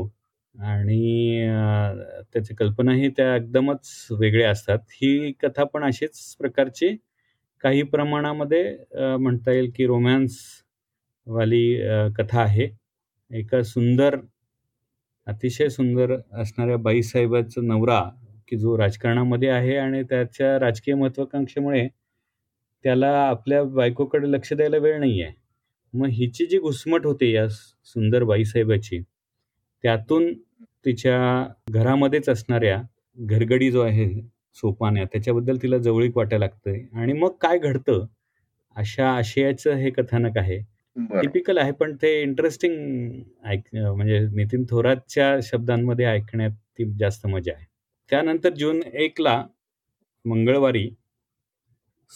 आणि 0.55 1.47
त्याची 2.33 2.55
कल्पनाही 2.55 3.09
त्या 3.09 3.35
एकदमच 3.37 4.07
वेगळ्या 4.11 4.51
असतात 4.51 4.79
ही 4.93 5.33
कथा 5.33 5.65
पण 5.65 5.85
अशीच 5.85 6.37
प्रकारची 6.37 6.97
काही 7.65 7.83
प्रमाणामध्ये 7.83 8.77
म्हणता 8.95 9.53
येईल 9.53 9.71
की 9.77 9.87
रोमॅन्सवाली 9.87 11.75
कथा 12.17 12.41
आहे 12.41 12.69
एका 13.31 13.63
सुंदर 13.63 14.17
अतिशय 15.27 15.69
सुंदर 15.69 16.17
असणाऱ्या 16.33 16.77
बाईसाहेबाचा 16.77 17.61
नवरा 17.61 18.03
की 18.53 18.57
जो 18.59 18.77
राजकारणामध्ये 18.79 19.49
आहे 19.49 19.77
आणि 19.77 20.03
त्याच्या 20.03 20.59
राजकीय 20.61 20.95
महत्वाकांक्षेमुळे 20.95 21.87
त्याला 22.85 23.11
आपल्या 23.21 23.63
बायकोकडे 23.65 24.31
लक्ष 24.33 24.53
द्यायला 24.53 24.77
वेळ 24.77 24.99
नाही 24.99 25.23
आहे 25.23 25.33
मग 25.95 26.09
हिची 26.09 26.47
जी 26.47 26.59
घुसमट 26.59 27.07
होते 27.07 27.31
या 27.31 27.49
सुंदर 27.49 28.25
बाईसाहेबाची 28.25 29.01
त्यातून 29.85 30.33
तिच्या 30.85 31.47
घरामध्येच 31.71 32.29
असणाऱ्या 32.29 32.81
घरगडी 33.19 33.71
जो 33.71 33.81
आहे 33.81 34.07
सोपान्या 34.57 35.05
त्याच्याबद्दल 35.05 35.57
तिला 35.57 35.79
जवळीक 35.79 36.17
वाटायला 36.17 36.45
लागतंय 36.45 36.81
आणि 36.93 37.13
मग 37.13 37.33
काय 37.41 37.59
घडतं 37.59 38.07
अशा 38.77 39.11
आशयाचं 39.11 39.77
हे 39.77 39.91
कथानक 39.91 40.39
आहे 40.39 40.61
टिपिकल 40.97 41.59
आहे 41.59 41.73
पण 41.73 41.97
ते 41.97 42.21
इंटरेस्टिंग 42.23 42.75
ऐक 43.45 43.75
म्हणजे 43.75 44.21
नितीन 44.35 44.65
थोरातच्या 44.71 45.37
शब्दांमध्ये 45.43 46.07
ऐकण्यात 46.07 46.51
ती 46.79 46.93
जास्त 46.99 47.27
मजा 47.27 47.53
आहे 47.53 47.72
त्यानंतर 48.13 48.55
जून 48.55 48.81
एकला 48.95 49.43
मंगळवारी 50.25 50.89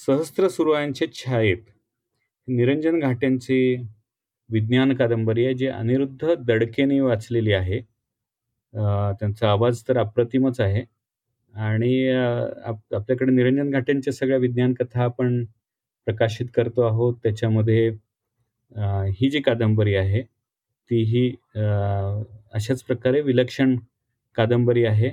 सहस्त्र 0.00 0.48
सुरवायांच्या 0.48 1.08
छायेत 1.12 1.62
निरंजन 2.48 2.98
घाटेंची 2.98 3.76
विज्ञान 4.50 4.94
कादंबरी 4.96 5.44
आहे 5.44 5.54
जी 5.54 5.66
अनिरुद्ध 5.66 6.34
दडकेने 6.38 7.00
वाचलेली 7.00 7.52
आहे 7.52 7.80
त्यांचा 8.74 9.50
आवाज 9.50 9.82
तर 9.88 9.98
अप्रतिमच 9.98 10.60
आहे 10.60 10.84
आणि 11.54 12.08
आपल्याकडे 12.10 13.30
निरंजन 13.32 13.70
घाटेंच्या 13.70 14.12
सगळ्या 14.12 14.38
विज्ञान 14.38 14.74
कथा 14.74 15.02
आपण 15.04 15.44
प्रकाशित 16.06 16.46
करतो 16.54 16.82
आहोत 16.82 17.14
त्याच्यामध्ये 17.22 17.88
ही 19.10 19.30
जी 19.30 19.40
कादंबरी 19.40 19.94
आहे 19.94 20.22
ती 20.90 21.02
ही 21.04 21.28
अशाच 21.56 22.82
प्रकारे 22.82 23.20
विलक्षण 23.20 23.76
कादंबरी 24.36 24.84
आहे 24.84 25.13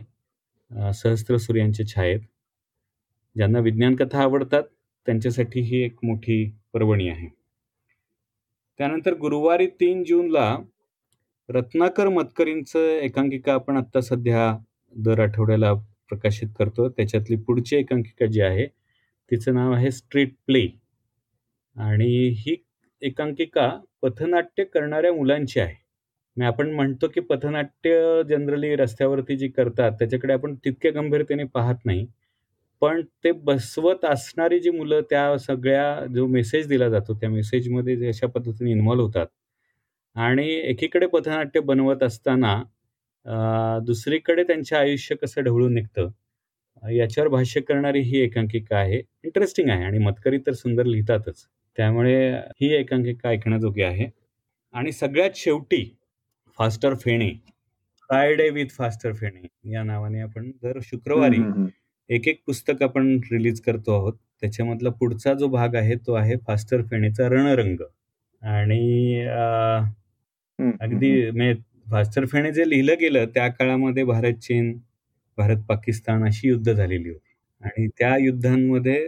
सहस्त्र 0.71 1.37
सूर्यांच्या 1.37 1.87
छायेत 1.87 2.19
ज्यांना 3.35 3.59
विज्ञान 3.59 3.95
कथा 3.95 4.21
आवडतात 4.21 4.63
त्यांच्यासाठी 5.07 5.61
ही 5.61 5.81
एक 5.83 5.95
मोठी 6.03 6.43
पर्वणी 6.73 7.07
आहे 7.09 7.27
त्यानंतर 8.79 9.13
गुरुवारी 9.13 9.67
तीन 9.79 10.03
जूनला 10.03 10.55
रत्नाकर 11.49 12.07
मतकरींचं 12.07 12.79
एकांकिका 12.79 13.53
आपण 13.53 13.77
आत्ता 13.77 14.01
सध्या 14.01 14.55
दर 14.93 15.19
आठवड्याला 15.19 15.73
प्रकाशित 16.09 16.47
करतो 16.55 16.87
त्याच्यातली 16.89 17.35
पुढची 17.35 17.75
एकांकिका 17.75 18.25
जी 18.25 18.41
आहे 18.41 18.67
तिचं 19.31 19.53
नाव 19.53 19.73
आहे 19.73 19.91
स्ट्रीट 19.91 20.33
प्ले 20.45 20.67
आणि 21.75 22.07
ही 22.37 22.55
एकांकिका 23.01 23.69
पथनाट्य 24.01 24.63
करणाऱ्या 24.63 25.13
मुलांची 25.13 25.59
आहे 25.59 25.82
म्हणजे 26.37 26.47
आपण 26.47 26.71
म्हणतो 26.71 27.07
की 27.07 27.19
पथनाट्य 27.21 28.21
जनरली 28.29 28.75
रस्त्यावरती 28.75 29.35
जी 29.37 29.47
करतात 29.47 29.91
त्याच्याकडे 29.99 30.33
आपण 30.33 30.55
तितक्या 30.65 30.91
गंभीरतेने 30.91 31.43
पाहत 31.43 31.85
नाही 31.85 32.05
पण 32.81 33.01
ते 33.23 33.31
बसवत 33.31 34.05
असणारी 34.05 34.59
जी 34.59 34.69
मुलं 34.69 35.01
त्या 35.09 35.37
सगळ्या 35.37 36.05
जो 36.05 36.25
मेसेज 36.27 36.67
दिला 36.67 36.89
जातो 36.89 37.13
त्या 37.13 37.29
मेसेजमध्ये 37.29 37.95
जे 37.95 38.07
अशा 38.07 38.27
पद्धतीने 38.27 38.71
इन्व्हॉल्व्ह 38.71 39.05
होतात 39.05 39.27
आणि 40.15 40.47
एकीकडे 40.61 41.07
पथनाट्य 41.07 41.59
बनवत 41.59 42.03
असताना 42.03 42.61
दुसरीकडे 43.81 44.43
त्यांचे 44.43 44.75
आयुष्य 44.75 45.15
कसं 45.15 45.43
ढवळून 45.43 45.73
निघतं 45.73 46.09
याच्यावर 46.83 47.29
भाष्य 47.29 47.61
करणारी 47.61 47.99
ही 47.99 48.19
एकांकिका 48.19 48.77
आहे 48.77 49.01
इंटरेस्टिंग 49.23 49.69
आहे 49.69 49.83
आणि 49.83 49.97
मतकरी 49.97 50.37
तर 50.37 50.53
सुंदर 50.53 50.85
लिहितातच 50.85 51.45
त्यामुळे 51.77 52.17
ही 52.61 52.73
एकांकिका 52.73 53.29
ऐकण्याजोगी 53.29 53.83
आहे 53.83 54.09
आणि 54.73 54.91
सगळ्यात 54.91 55.35
शेवटी 55.35 55.83
Faster 56.59 56.95
Fene 56.95 57.29
Friday 58.09 58.49
with 58.49 58.69
Faster 58.69 59.13
Fene 59.13 59.47
या 59.71 59.83
नावाने 59.83 60.19
आपण 60.21 60.49
दर 60.63 60.79
शुक्रवारी 60.83 61.41
एक 62.09 62.27
एक 62.27 62.41
पुस्तक 62.47 62.83
आपण 62.83 63.17
रिलीज 63.31 63.61
करतो 63.61 63.91
आहोत 63.91 64.13
त्याच्यामधला 64.41 64.89
पुढचा 64.89 65.33
जो 65.33 65.47
भाग 65.47 65.75
आहे 65.75 65.95
तो 66.07 66.13
आहे 66.13 66.35
फास्टर 66.47 66.81
फेणेचा 66.81 67.27
रणरंग 67.29 67.83
आणि 68.41 69.25
अगदी 70.81 71.53
फास्टर 71.87 72.25
फेणे 72.25 72.51
जे 72.51 72.69
लिहिलं 72.69 72.95
गेलं 72.99 73.25
त्या 73.25 73.47
काळामध्ये 73.47 74.03
भारत 74.03 74.33
चीन 74.41 74.73
भारत 75.37 75.63
पाकिस्तान 75.67 76.25
अशी 76.25 76.47
युद्ध 76.47 76.71
झालेली 76.71 77.09
होती 77.09 77.33
आणि 77.61 77.87
त्या 77.99 78.15
युद्धांमध्ये 78.17 78.99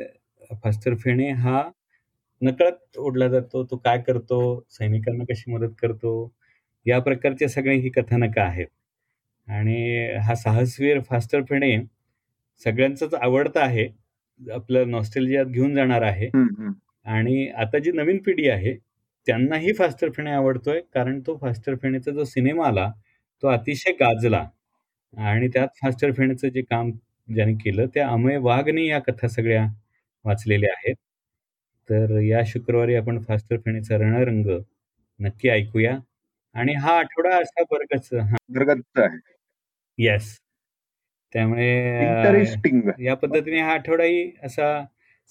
फास्टर 0.64 0.96
फेणे 0.96 1.30
हा 1.30 1.62
नकळत 2.42 2.98
ओढला 2.98 3.28
जातो 3.28 3.64
तो 3.64 3.78
काय 3.78 4.02
करतो 4.02 4.40
सैनिकांना 4.70 5.24
कशी 5.24 5.52
मदत 5.52 5.74
करतो 5.82 6.12
या 6.86 7.00
प्रकारचे 7.00 7.48
सगळे 7.48 7.76
ही 7.76 7.90
कथानकं 7.90 8.42
आहेत 8.42 8.68
आणि 9.48 10.18
हा 10.18 10.36
साहसवीर 10.36 11.00
फास्टर 11.00 11.42
फेणे 11.50 11.78
सगळ्यांचाच 12.62 13.14
आवडता 13.14 13.64
आहे 13.64 13.88
आपलं 14.42 14.90
नॉस्टेलियात 14.92 15.46
घेऊन 15.46 15.74
जाणार 15.76 16.02
आहे 16.02 16.30
आणि 17.06 17.48
आता 17.58 17.80
जी 17.80 17.92
नवीन 17.92 18.18
पिढी 18.18 18.48
आहे 18.50 18.76
त्यांनाही 19.28 19.74
फास्टर 19.74 20.10
फेणे 20.10 20.32
आवडतोय 20.32 20.80
कारण 20.94 21.20
तो 21.20 21.38
फास्टर 21.38 21.76
फेणेचा 21.76 22.12
जो 22.12 22.24
सिनेमा 22.24 22.68
आला 22.68 22.92
तो 23.44 23.48
अतिशय 23.48 23.92
गाजला 23.92 24.46
आणि 25.14 25.48
त्यात 25.48 25.68
फास्टर 25.82 26.12
फेणेचं 26.12 26.48
जे 26.48 26.62
काम 26.62 26.92
ज्याने 27.28 27.54
केलं 27.54 27.86
त्या 27.94 28.08
अमय 28.08 28.38
वाघने 28.38 28.86
या 28.86 29.00
कथा 29.00 29.28
सगळ्या 29.28 29.66
वाचलेल्या 30.26 30.74
आहेत 30.74 30.96
तर 31.90 32.20
या 32.20 32.42
शुक्रवारी 32.48 32.96
आपण 32.96 33.20
फास्टर 33.20 33.58
फेणेचा 33.58 33.98
रणरंग 33.98 34.50
नक्की 35.20 35.50
ऐकूया 35.50 35.98
आणि 36.56 36.74
हा 36.74 36.98
आठवडा 37.00 37.36
असा 37.38 37.64
बरगच 37.70 38.90
आहे 38.98 39.18
येस 39.98 40.38
त्यामुळे 41.34 41.68
या 43.00 43.16
पद्धतीने 43.16 43.62
हा 43.62 43.74
आठवडाही 43.74 44.32
असा 44.44 44.70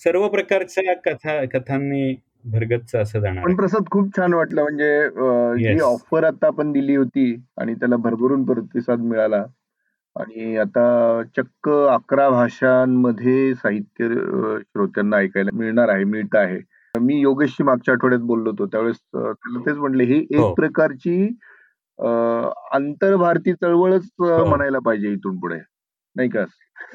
सर्व 0.01 0.29
प्रकारच्या 0.29 0.95
कथा 1.05 1.45
कथांनी 1.53 2.15
भरगतचा 2.45 3.01
असं 3.01 3.21
जाणार 3.21 3.45
पण 3.45 3.55
प्रसाद 3.57 3.89
खूप 3.91 4.17
छान 4.17 4.35
वाटलं 4.35 4.63
म्हणजे 4.63 5.79
ऑफर 5.83 6.25
आता 6.25 6.47
आपण 6.47 6.73
दिली 6.73 6.97
होती 6.97 7.35
आणि 7.57 7.75
त्याला 7.75 7.97
भरभरून 7.97 8.45
प्रतिसाद 8.45 9.01
मिळाला 9.01 9.45
आणि 10.17 10.57
आता 10.57 11.23
चक्क 11.37 11.69
अकरा 11.69 12.29
भाषांमध्ये 12.31 13.55
साहित्य 13.55 14.09
श्रोत्यांना 14.61 15.17
ऐकायला 15.17 15.51
मिळणार 15.55 15.89
आहे 15.89 16.05
मिळत 16.05 16.37
आहे 16.37 16.59
मी 16.95 17.19
योगेशशी 17.21 17.63
मागच्या 17.63 17.95
आठवड्यात 17.95 18.21
बोललो 18.23 18.51
होतो 18.51 18.67
त्यावेळेस 18.67 18.97
तेच 19.67 19.77
म्हटले 19.77 20.05
ही 20.05 20.19
एक 20.21 20.39
हो. 20.39 20.53
प्रकारची 20.55 21.17
आंतर 22.73 23.17
भारतीय 23.17 23.55
चळवळच 23.55 24.09
हो. 24.21 24.45
म्हणायला 24.45 24.79
पाहिजे 24.79 25.13
इथून 25.13 25.39
पुढे 25.41 25.59
नाही 26.17 26.29
का 26.29 26.45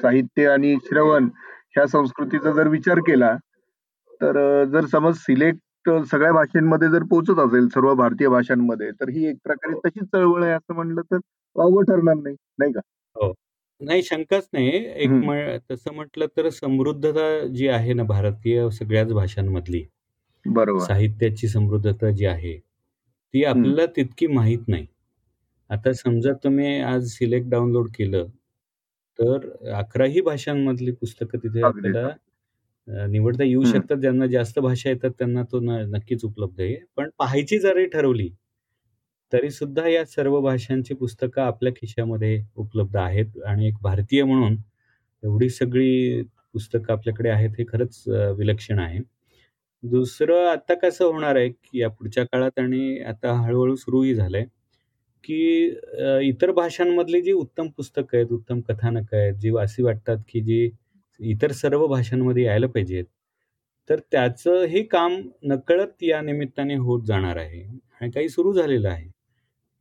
साहित्य 0.02 0.46
आणि 0.48 0.76
श्रवण 0.84 1.28
ह्या 1.74 1.86
संस्कृतीचा 1.86 2.50
जर 2.52 2.68
विचार 2.68 2.98
केला 3.06 3.34
तर 4.20 4.64
जर 4.64 4.86
समज 4.86 5.16
सिलेक्ट 5.16 5.90
सगळ्या 6.10 6.32
भाषांमध्ये 6.32 6.88
जर 6.88 7.02
पोहोचत 7.10 7.38
असेल 7.38 7.68
सर्व 7.68 7.94
भारतीय 7.94 8.28
भाषांमध्ये 8.28 8.90
तर 8.90 9.08
ही 9.08 9.26
एक 9.26 9.36
प्रकारे 9.44 9.78
तशीच 9.86 10.04
चळवळ 10.04 10.42
आहे 10.42 10.52
असं 10.52 10.74
म्हणलं 10.74 11.00
तर 11.12 11.18
वावं 11.56 11.82
ठरणार 11.82 12.14
नाही 12.16 12.34
नाही 12.58 12.72
का 12.72 12.80
हो. 13.16 13.32
नाही 13.80 14.02
शंकाच 14.02 14.48
नाही. 14.52 14.68
एक 14.96 15.10
तसं 15.70 15.94
म्हटलं 15.94 16.26
तर 16.36 16.48
समृद्धता 16.50 17.28
जी 17.50 17.66
आहे 17.68 17.92
ना 17.94 18.02
भारतीय 18.04 18.68
सगळ्याच 18.72 19.12
भाषांमधली, 19.12 19.84
बरोबर. 20.46 20.80
साहित्याची 20.80 21.48
समृद्धता 21.48 22.10
जी 22.12 22.24
आहे, 22.26 22.56
ती 22.58 23.44
आपल्याला 23.44 23.86
तितकी 23.96 24.26
माहीत 24.28 24.68
नाही. 24.68 24.86
आता 25.70 25.92
समजा 25.94 26.32
तुम्ही 26.44 26.78
आज 26.82 27.08
सिलेक्ट 27.10 27.48
डाउनलोड 27.50 27.88
केलं, 27.94 28.26
तर 29.18 29.48
अकराही 29.74 30.20
भाषांमधली 30.22 30.92
पुस्तकं 30.92 31.38
तिथे 31.38 31.62
आपल्याला 31.62 32.08
निवडता 33.08 33.44
येऊ 33.44 33.64
शकतात. 33.64 33.96
ज्यांना 33.98 34.26
जास्त 34.28 34.58
भाषा 34.60 34.90
येतात 34.90 35.10
त्यांना 35.18 35.42
तो 35.52 35.60
नक्कीच 35.62 36.24
उपलब्ध 36.24 36.60
आहे. 36.60 36.76
पण 36.96 37.08
पाहायची 37.18 37.58
जरी 37.60 37.86
ठरवली 37.88 38.28
तरी 39.32 39.50
सुद्धा 39.50 39.86
या 39.88 40.04
सर्व 40.06 40.40
भाषांची 40.40 40.94
पुस्तकं 40.94 41.42
आपल्या 41.42 41.72
खिशामध्ये 41.72 42.42
उपलब्ध 42.56 42.96
आहेत 42.96 43.38
आणि 43.46 43.66
एक 43.68 43.74
भारतीय 43.82 44.22
म्हणून 44.24 44.56
एवढी 45.22 45.48
सगळी 45.50 46.22
पुस्तकं 46.54 46.92
आपल्याकडे 46.92 47.28
आहेत 47.28 47.50
हे 47.58 47.64
खरंच 47.68 48.02
विलक्षण 48.36 48.78
आहे 48.78 48.98
दुसरं 49.82 50.46
आता 50.48 50.74
कसं 50.74 51.04
होणार 51.04 51.36
आहे 51.36 51.48
की 51.48 51.80
या 51.80 51.88
पुढच्या 51.88 52.24
काळात 52.24 52.58
आणि 52.58 52.98
आता 53.00 53.32
हळूहळू 53.36 53.76
सुरूही 53.76 54.14
झालंय 54.14 54.44
की 55.24 55.66
इतर 56.22 56.50
भाषांमधली 56.50 57.20
जी 57.22 57.32
उत्तम 57.32 57.68
पुस्तकं 57.68 58.16
आहेत 58.16 58.32
उत्तम 58.32 58.60
कथानक 58.60 59.14
आहेत 59.14 59.34
जी 59.34 59.50
वासी 59.50 59.82
वाटतात 59.82 60.18
की 60.28 60.40
जी 60.40 60.70
इतर 61.20 61.52
सर्व 61.52 61.86
भाषांमध्ये 61.86 62.44
यायला 62.44 62.66
पाहिजेत 62.66 63.04
तर 63.90 64.00
त्याचं 64.12 64.64
हे 64.64 64.82
काम 64.82 65.20
नकळत 65.42 66.02
या 66.02 66.20
निमित्ताने 66.20 66.74
होत 66.76 67.02
जाणार 67.06 67.36
आहे 67.36 67.62
आणि 68.00 68.10
काही 68.10 68.28
सुरू 68.28 68.52
झालेलं 68.52 68.88
आहे 68.88 69.08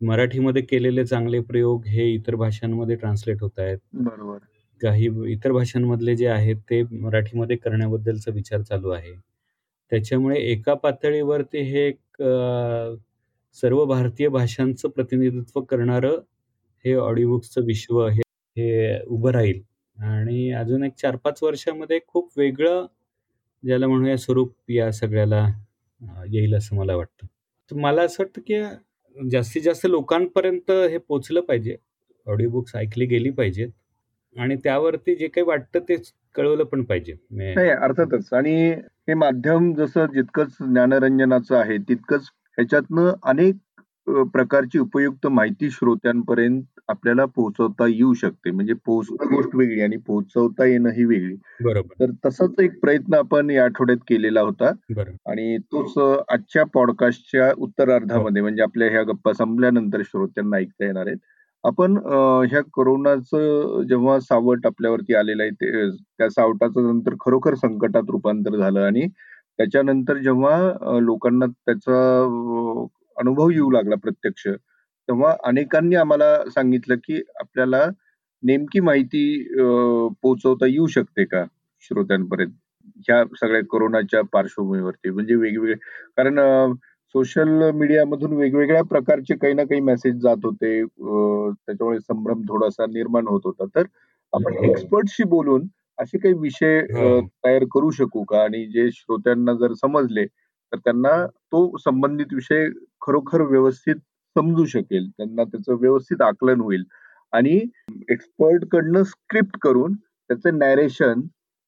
मराठीमध्ये 0.01 0.61
केलेले 0.61 1.05
चांगले 1.05 1.39
प्रयोग 1.39 1.85
हे 1.85 2.07
इतर 2.13 2.35
भाषांमध्ये 2.35 2.95
ट्रान्सलेट 2.95 3.41
होत 3.41 3.59
आहेत 3.59 3.77
बरोबर 3.95 4.38
काही 4.81 5.07
इतर 5.31 5.51
भाषांमधले 5.51 6.15
जे 6.15 6.27
आहेत 6.27 6.55
ते 6.69 6.81
मराठीमध्ये 6.91 7.55
करण्याबद्दलचा 7.57 8.31
विचार 8.31 8.61
चालू 8.61 8.89
आहे 8.89 9.13
त्याच्यामुळे 9.91 10.38
एका 10.41 10.73
पातळीवरती 10.73 11.61
हे 11.61 11.88
एक 11.88 12.21
सर्व 13.57 13.83
भारतीय 13.85 14.27
भाषांचं 14.29 14.89
प्रतिनिधित्व 14.89 15.61
करणारं 15.61 16.19
हे 16.85 16.93
ऑडिओबुक्सचं 16.95 17.65
विश्व 17.65 18.05
हे 18.07 18.21
हे 18.57 18.99
उभं 19.05 19.31
राहील 19.31 19.61
आणि 19.97 20.51
अजून 20.51 20.83
एक 20.83 20.93
चार 20.93 21.15
पाच 21.15 21.43
वर्षामध्ये 21.43 21.99
खूप 22.07 22.29
वेगळं 22.38 22.85
ज्याला 23.63 23.88
म्हणूया 23.88 24.17
स्वरूप 24.17 24.53
या 24.69 24.91
सगळ्याला 24.91 25.45
येईल 26.27 26.55
असं 26.55 26.75
मला 26.75 26.95
वाटतं. 26.95 27.27
मला 27.71 28.01
असं 28.01 28.23
वाटतं 28.23 28.41
की 28.41 28.55
जास्तीत 29.15 29.61
जास्त 29.61 29.85
लोकांपर्यंत 29.85 30.71
हे 30.71 30.97
पोचलं 30.97 31.41
पाहिजे 31.41 31.75
ऑडिओ 32.27 32.49
बुक्स 32.49 32.75
ऐकली 32.75 33.05
गेली 33.05 33.29
पाहिजेत 33.29 33.69
आणि 34.35 34.55
त्यावरती 34.55 35.15
जे 35.15 35.27
काही 35.27 35.45
वाटतं 35.45 35.79
तेच 35.79 36.11
कळवलं 36.35 36.63
पण 36.63 36.83
पाहिजे 36.83 37.13
नाही 37.31 37.69
अर्थातच 37.69 38.33
आणि 38.33 38.55
हे 38.71 39.13
माध्यम 39.13 39.73
जसं 39.73 40.05
जितकंच 40.05 40.55
ज्ञानरंजनाचं 40.61 41.55
आहे 41.57 41.77
तितकंच 41.77 42.29
ह्याच्यातनं 42.57 43.11
अनेक 43.23 43.55
प्रकारची 44.33 44.79
उपयुक्त 44.79 45.27
माहिती 45.27 45.69
श्रोत्यांपर्यंत 45.71 46.79
आपल्याला 46.89 47.25
पोहोचवता 47.25 47.88
येऊ 47.88 48.13
शकते 48.13 48.51
म्हणजे 48.51 48.73
पोहोचणं 48.85 49.33
गोष्ट 49.35 49.55
वेगळी 49.55 49.81
आणि 49.81 49.97
पोहोचवता 49.97 50.65
येणं 50.65 50.89
ही 50.89 51.05
वेगळी 51.05 51.35
बरोबर 51.59 51.99
तर 51.99 52.11
तसाच 52.25 52.59
एक 52.59 52.79
प्रयत्न 52.81 53.13
आपण 53.15 53.49
या 53.49 53.63
आठवड्यात 53.63 53.97
केलेला 54.07 54.41
होता 54.41 54.71
आणि 55.25 55.57
तोच 55.63 55.97
आजच्या 56.29 56.63
पॉडकास्टच्या 56.73 57.51
उत्तरार्धामध्ये 57.57 58.41
हो. 58.41 58.45
म्हणजे 58.45 58.63
आपल्या 58.63 58.89
ह्या 58.91 59.03
गप्पा 59.03 59.33
संपल्यानंतर 59.33 60.01
श्रोत्यांना 60.01 60.57
ऐकता 60.57 60.85
येणार 60.85 61.07
आहेत 61.07 61.17
आपण 61.63 61.97
ह्या 62.49 62.61
कोरोनाचं 62.73 63.81
जेव्हा 63.89 64.19
सावट 64.19 64.65
आपल्यावरती 64.65 65.15
आलेलं 65.15 65.43
आहे 65.43 65.51
ते 65.53 65.89
त्या 65.89 66.29
सावटाचं 66.29 66.88
नंतर 66.88 67.13
खरोखर 67.19 67.55
संकटात 67.55 68.10
रूपांतर 68.10 68.58
झालं 68.58 68.79
आणि 68.79 69.08
त्याच्यानंतर 69.60 70.17
जेव्हा 70.17 70.99
लोकांना 70.99 71.45
त्याचा 71.45 71.97
अनुभव 73.19 73.49
येऊ 73.49 73.69
लागला 73.71 73.95
प्रत्यक्ष 73.95 74.47
तेव्हा 74.47 75.36
अनेकांनी 75.43 75.95
आम्हाला 75.95 76.36
सांगितलं 76.49 76.95
की 76.95 77.21
आपल्याला 77.39 77.86
नेमकी 78.43 78.79
माहिती 78.79 79.21
पोहोचवता 80.21 80.65
येऊ 80.65 80.88
शकते 80.88 81.25
का 81.25 81.43
श्रोत्यांपर्यंत 81.84 82.51
ह्या 83.08 83.23
सगळ्या 83.41 83.62
कोरोनाच्या 83.65 84.21
पार्श्वभूमीवरती 84.34 85.10
म्हणजे 85.10 85.36
वेगवेगळे 85.36 85.73
कारण 86.17 86.39
सोशल 87.15 87.69
मीडियामधून 87.71 88.34
वेगवेगळ्या 88.34 88.84
प्रकारचे 88.84 89.36
काही 89.36 89.53
ना 89.53 89.63
काही 89.63 89.82
मेसेज 89.82 90.15
जात 90.15 90.45
होते 90.45 90.84
त्याच्यामुळे 90.86 91.99
संभ्रम 91.99 92.41
थोडासा 92.41 92.86
निर्माण 92.86 93.27
होत 93.27 93.41
होता 93.43 93.65
तर 93.75 93.84
आपण 94.34 94.63
एक्सपर्टशी 94.63 95.23
बोलून 95.23 95.67
असे 95.97 96.17
काही 96.17 96.34
विषय 96.34 96.82
तयार 97.45 97.63
करू 97.73 97.89
शकू 97.91 98.23
का 98.23 98.43
आणि 98.43 98.65
जे 98.65 98.89
श्रोत्यांना 98.91 99.53
जर 99.53 99.73
समजले 99.73 100.25
तर 100.73 100.77
त्यांना 100.77 101.25
तो 101.25 101.77
संबंधित 101.77 102.34
विषय 102.34 102.67
खरोखर 103.01 103.41
व्यवस्थित 103.41 103.95
समजू 104.36 104.65
शकेल 104.65 105.10
त्यांना 105.10 105.43
त्याचं 105.43 105.77
व्यवस्थित 105.82 106.21
आकलन 106.21 106.62
होईल 106.62 106.84
आणि 107.34 107.60
एक्सपर्ट 108.10 108.65
कडनं 108.71 109.03
स्क्रिप्ट 109.03 109.58
करून 109.62 109.93
त्याचं 109.93 110.58
नॅरेशन 110.58 111.21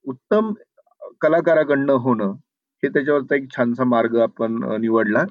उत्तम 0.05 0.53
कलाकाराकडनं 1.21 1.93
होणं 1.93 2.31
हे 2.83 2.89
त्याच्यावरचा 2.89 3.35
एक 3.35 3.49
छानसा 3.55 3.83
मार्ग 3.83 4.17
आपण 4.21 4.63
निवडला 4.81 5.23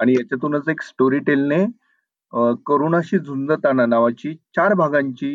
आणि 0.00 0.12
याच्यातूनच 0.12 0.68
एक 0.68 0.82
स्टोरी 0.82 1.18
टेलने 1.18 1.64
करुणाशी 2.66 3.18
झुंजताना 3.18 3.86
नावाची 3.86 4.34
चार 4.56 4.74
भागांची 4.74 5.35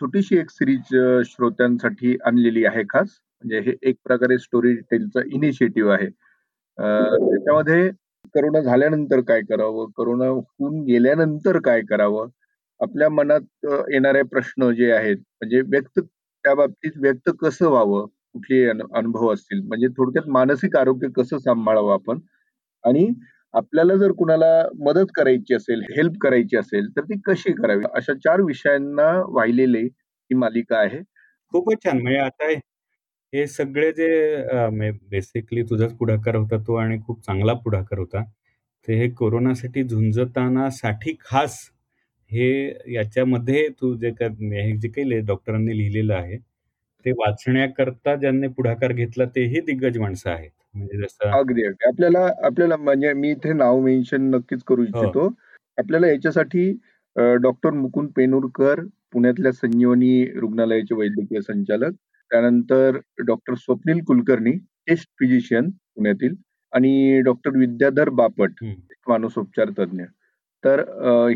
छोटीशी 0.00 0.38
एक 0.38 0.50
सिरीज 0.50 0.94
श्रोत्यांसाठी 1.26 2.16
आणलेली 2.24 2.64
आहे 2.64 2.82
खास 2.90 3.18
म्हणजे 3.44 3.60
हे 3.60 3.74
एक 3.82 3.96
प्रकारे 4.04 4.38
स्टोरी 4.38 4.74
टेलचा 4.90 5.20
इनिशिएटिव्ह 5.32 5.92
आहे 5.92 6.08
त्याच्यामध्ये 6.78 7.90
करोना 8.34 8.60
झाल्यानंतर 8.60 9.20
काय 9.20 9.40
करावं 9.40 9.90
करोना 9.96 10.26
होऊन 10.26 10.82
गेल्यानंतर 10.84 11.58
काय 11.58 11.80
करावं 11.80 12.28
आपल्या 12.80 13.08
मनात 13.08 13.66
येणारे 13.92 14.22
प्रश्न 14.22 14.70
जे 14.72 14.90
आहेत 14.92 15.16
म्हणजे 15.16 15.60
व्यक्त 15.60 16.00
त्या 16.00 16.54
बाबतीत 16.54 16.92
व्यक्त 16.96 17.30
कसं 17.40 17.68
व्हावं 17.68 18.06
कुठले 18.32 18.66
अनुभव 18.68 19.32
असतील 19.32 19.62
म्हणजे 19.62 19.88
थोडक्यात 19.88 20.28
मानसिक 20.28 20.76
आरोग्य 20.76 21.08
कसं 21.16 21.38
सांभाळावं 21.38 21.92
आपण 21.92 22.18
आणि 22.84 23.08
आपल्याला 23.52 23.94
जर 23.94 24.12
कुणाला 24.12 24.68
मदत 24.78 25.10
करायची 25.14 25.54
असेल 25.54 25.82
हेल्प 25.90 26.12
करायची 26.20 26.56
असेल 26.56 26.88
तर 26.96 27.02
ती 27.02 27.20
कशी 27.26 27.52
करावी 27.52 27.84
अशा 27.94 28.14
चार 28.14 28.40
विषयांना 28.40 29.10
वाहिलेली 29.28 29.82
ही 29.82 30.34
मालिका 30.34 30.78
आहे 30.78 31.00
खूपच 31.52 31.84
छान 31.84 32.00
म्हणजे 32.02 32.18
आता 32.18 32.52
हे 33.32 33.46
सगळे 33.46 33.90
जे 33.92 34.06
बेसिकली 35.10 35.62
तुझाच 35.70 35.92
पुढाकार 35.96 36.34
होता 36.36 36.56
तो 36.66 36.74
आणि 36.76 36.98
खूप 37.06 37.20
चांगला 37.26 37.52
पुढाकार 37.64 37.98
होता. 37.98 38.22
ते 38.88 38.94
हे 38.96 39.08
कोरोनासाठी 39.12 39.82
झुंजताना 39.84 40.68
साठी 40.72 41.14
खास 41.22 41.58
हे 42.30 42.48
याच्यामध्ये 42.94 43.68
तू 43.80 43.94
जे 43.96 44.10
काही 44.12 44.76
जे 44.78 44.88
काही 44.90 45.20
डॉक्टरांनी 45.22 45.76
लिहिलेलं 45.78 46.14
आहे, 46.14 46.36
ते 47.04 47.12
वाचण्याकरता 47.18 48.14
ज्यांनी 48.16 48.48
पुढाकार 48.56 48.92
घेतला 48.92 49.24
तेही 49.36 49.60
दिग्गज 49.66 49.98
माणसं 49.98 50.30
आहेत. 50.30 50.50
म्हणजे 50.74 50.98
जसं 50.98 51.30
अगदी, 51.30 51.62
अगदी. 51.62 51.86
आपल्याला 51.88 52.20
आपल्याला 52.46 52.76
म्हणजे 52.78 53.12
मी 53.14 53.30
इथे 53.30 53.52
नाव 53.52 53.80
मेन्शन 53.80 54.22
नक्कीच 54.34 54.62
करू 54.66 54.82
हो. 54.84 54.86
इच्छितो. 54.88 55.28
आपल्याला 55.78 56.06
याच्यासाठी 56.08 56.70
डॉक्टर 57.42 57.70
मुकुंद 57.72 58.10
पेनुरकर, 58.16 58.80
पुण्यातल्या 59.12 59.52
संजीवनी 59.52 60.24
रुग्णालयाचे 60.36 60.94
वैद्यकीय 60.94 61.40
संचालक 61.42 61.92
त्यानंतर 62.30 62.98
doctor 63.26 63.54
Swapnil 63.56 64.00
Kulkarni 64.04 64.52
test 64.86 65.08
physician 65.18 65.70
पुण्यातील 65.70 66.34
आणि 66.72 67.20
डॉक्टर 67.24 67.56
विद्याधर 67.56 68.08
बापट 68.12 68.64
मानसोपचार 69.08 69.70
तज्ज्ञ 69.78 70.04
तर 70.64 70.80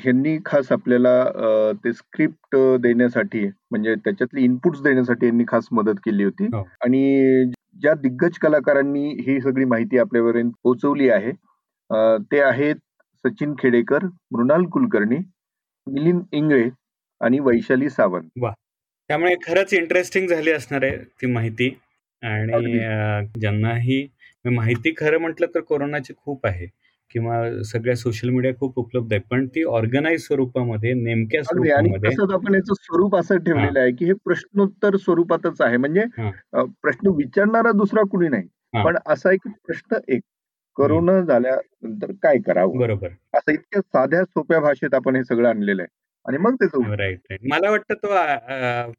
ह्यांनी 0.00 0.37
खास 0.47 0.71
आपल्याला 0.73 1.73
ते 1.85 1.93
स्क्रिप्ट 1.93 2.57
देण्यासाठी 2.81 3.47
म्हणजे 3.71 3.95
त्याच्यातली 3.95 4.45
इनपुट्स 4.45 4.81
देण्यासाठी 4.83 5.27
यांनी 5.27 5.45
खास 5.49 5.69
मदत 5.73 6.01
केली 6.05 6.25
होती 6.25 6.47
हो. 6.47 6.63
आणि 6.81 7.45
ज्या 7.83 7.95
दिग्गज 7.95 8.39
कलाकारांनी 8.39 9.09
ही 9.21 9.41
सगळी 9.41 9.65
माहिती 9.65 9.99
आपल्यापर्यंत 9.99 10.51
पोहोचवली 10.63 11.09
आहे 11.09 11.33
ते 12.23 12.41
आहेत 12.41 12.77
सचिन 13.25 13.55
खेडेकर 13.59 14.07
मृणाल 14.31 14.65
कुलकर्णी 14.65 15.19
मिलिंद 15.87 16.23
इंगळे 16.33 16.69
आणि 17.21 17.39
वैशाली 17.41 17.89
सावंत 17.91 18.45
त्यामुळे 19.13 19.35
खरंच 19.43 19.73
इंटरेस्टिंग 19.75 20.27
झाली 20.27 20.51
असणार 20.51 20.83
आहे 20.83 20.97
ती 21.23 21.27
माहिती 21.27 21.69
आणि 22.23 22.79
ही 23.81 24.07
माहिती 24.45 24.93
खरं 24.97 25.19
म्हटलं 25.19 25.47
तर 25.55 25.61
कोरोनाची 25.61 26.13
खूप 26.17 26.47
आहे 26.47 26.67
किंवा 27.11 27.41
सगळ्या 27.63 27.97
सोशल 27.97 28.29
मीडिया 28.29 28.53
खूप 28.55 28.79
उपलब्ध 28.79 29.13
आहे 29.13 29.23
पण 29.31 29.47
ती 29.47 29.65
ऑर्गनाईज 29.65 30.25
स्वरूपामध्ये 30.27 30.93
नेमक्या 30.95 31.43
स्वरूपामध्ये 31.43 32.35
आपण 32.35 32.55
याचं 32.55 32.75
स्वरूप 32.75 33.17
असं 33.17 33.39
ठेवलेलं 33.39 33.81
आहे 33.81 33.91
की 33.91 34.05
हे 34.05 34.13
प्रश्नोत्तर 34.25 34.97
स्वरूपातच 34.97 35.61
आहे 35.61 35.77
म्हणजे 35.77 36.05
प्रश्न 36.55 37.15
विचारणारा 37.17 37.73
दुसरा 37.73 38.03
कुणी 38.03 38.29
नाही 38.29 38.83
पण 38.85 38.97
असा 39.07 39.33
एक 39.33 39.49
प्रश्न 39.67 39.99
एक 40.09 40.23
करोना 40.77 41.21
झाल्यानंतर 41.21 42.13
काय 42.23 42.39
करावं 42.47 42.79
बरोबर 42.79 43.09
असं 43.35 43.53
इतक्या 43.53 43.81
साध्या 43.81 44.25
सोप्या 44.25 44.61
भाषेत 44.61 44.95
आपण 44.95 45.17
हे 45.17 45.25
सगळं 45.25 45.49
आणलेलं 45.49 45.83
आहे 45.83 46.02
आणि 46.27 46.39
मग 46.39 46.55
त्याचं 46.55 46.95
राईट 46.95 47.21
राईट 47.31 47.41
मला 47.43 47.71
वाटतं 47.71 47.95
तो 47.95 48.09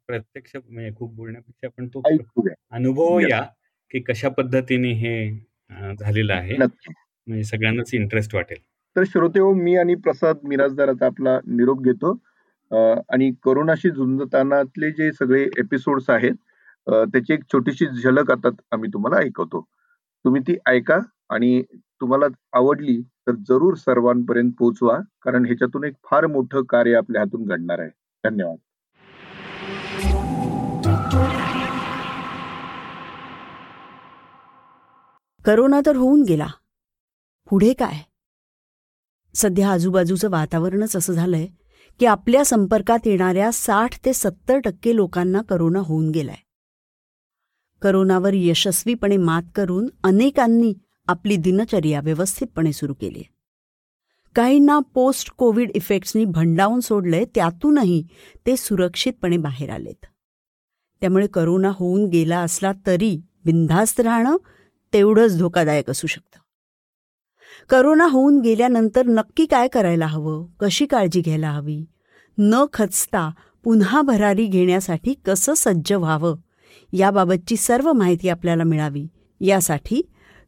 प्रत्यक्ष 0.06 0.56
म्हणजे 0.56 0.90
खूप 0.96 1.14
बोलण्यापेक्षा 1.14 1.68
पण 1.68 1.86
तो 1.88 2.02
अनुभव 2.70 3.18
या 3.20 3.40
की 3.90 4.00
कशा 4.00 4.28
पद्धतीने 4.28 4.92
हे 4.92 5.14
झालेलं 5.94 6.32
आहे 6.32 6.56
म्हणजे 6.56 7.42
सगळ्यांनाच 7.44 7.94
इंटरेस्ट 7.94 8.34
वाटेल 8.34 8.58
तर 8.96 9.04
श्रोते 9.04 9.40
हो 9.40 9.52
मी 9.54 9.76
आणि 9.76 9.94
प्रसाद 9.94 10.38
मिराजदाराचा 10.42 11.06
आपला 11.06 11.38
निरोप 11.46 11.82
घेतो 11.82 12.12
आणि 13.08 13.30
कोरोनाशी 13.42 13.90
झुंजतानातले 13.90 14.90
जे 14.90 15.12
सगळे 15.12 15.42
एपिसोड्स 15.58 16.10
आहेत 16.10 16.34
त्याची 16.86 17.32
एक 17.32 17.42
छोटीशी 17.52 17.86
झलक 18.02 18.30
आता 18.30 18.48
आम्ही 18.72 18.90
तुम्हाला 18.92 19.16
ऐकवतो 19.16 19.66
तुम्ही 20.24 20.40
ती 20.42 20.56
ऐका 20.66 20.98
आणि 21.30 21.62
तुम्हाला 22.00 22.26
आवडली 22.52 23.00
तर 23.26 23.34
जरूर 23.48 23.74
सर्वांपर्यंत 23.76 24.52
पोहोचवा 24.58 24.98
कारण 25.22 25.44
ह्याच्यातून 25.44 25.84
एक 25.84 25.94
फार 26.04 26.26
मोठं 26.26 26.62
कार्य 26.68 26.94
आपल्या 26.94 27.22
हातून 27.22 27.44
घडणार 27.44 27.78
आहे 27.78 27.90
धन्यवाद 28.24 28.56
करोना 35.44 35.80
तर 35.86 35.96
होऊन 35.96 36.22
गेला 36.22 36.46
पुढे 37.50 37.72
काय 37.72 37.98
सध्या 39.34 39.68
आजूबाजूचं 39.70 40.30
वातावरणच 40.30 40.96
असं 40.96 41.12
झालंय 41.12 41.46
की 42.00 42.06
आपल्या 42.06 42.44
संपर्कात 42.44 43.06
येणाऱ्या 43.06 43.50
साठ 43.52 43.98
ते 44.04 44.12
सत्तर 44.12 44.58
टक्के 44.58 44.96
लोकांना 44.96 45.42
करोना 45.48 45.78
होऊन 45.78 46.10
गेलाय 46.10 46.43
करोनावर 47.84 48.34
यशस्वीपणे 48.34 49.16
मात 49.16 49.42
करून 49.54 49.88
अनेकांनी 50.02 50.72
आपली 51.08 51.36
दिनचर्या 51.36 52.00
व्यवस्थितपणे 52.00 52.72
सुरू 52.72 52.94
केली 52.94 53.22
काहींना 54.36 54.78
पोस्ट 54.94 55.30
कोविड 55.38 55.70
इफेक्ट्सनी 55.74 56.24
भंडावून 56.24 56.80
सोडलंय 56.80 57.24
त्यातूनही 57.34 58.02
ते 58.46 58.56
सुरक्षितपणे 58.56 59.36
बाहेर 59.36 59.70
आलेत 59.70 60.06
त्यामुळे 61.02 61.26
करोना 61.26 61.70
होऊन 61.74 62.08
गेला 62.08 62.38
असला 62.38 62.72
तरी 62.86 63.16
बिनधास्त 63.44 64.00
राहणं 64.00 64.36
तेवढंच 64.92 65.38
धोकादायक 65.38 65.90
असू 65.90 66.06
शकतं 66.06 66.40
करोना 67.70 68.06
होऊन 68.06 68.40
गेल्यानंतर 68.40 69.06
नक्की 69.06 69.46
काय 69.46 69.68
करायला 69.68 70.06
हवं 70.06 70.44
कशी 70.60 70.86
काळजी 70.86 71.20
घ्यायला 71.20 71.50
हवी 71.50 71.84
न 72.38 72.64
खचता 72.72 73.30
पुन्हा 73.64 74.02
भरारी 74.02 74.46
घेण्यासाठी 74.46 75.14
कसं 75.26 75.54
सज्ज 75.54 75.92
व्हावं 75.92 76.36
याबाबतची 76.94 77.56
सर्व 77.56 77.92
माहिती 77.92 78.28
आपल्याला 78.28 78.64
मिळावी 78.64 79.06
यासाठी 79.40 80.02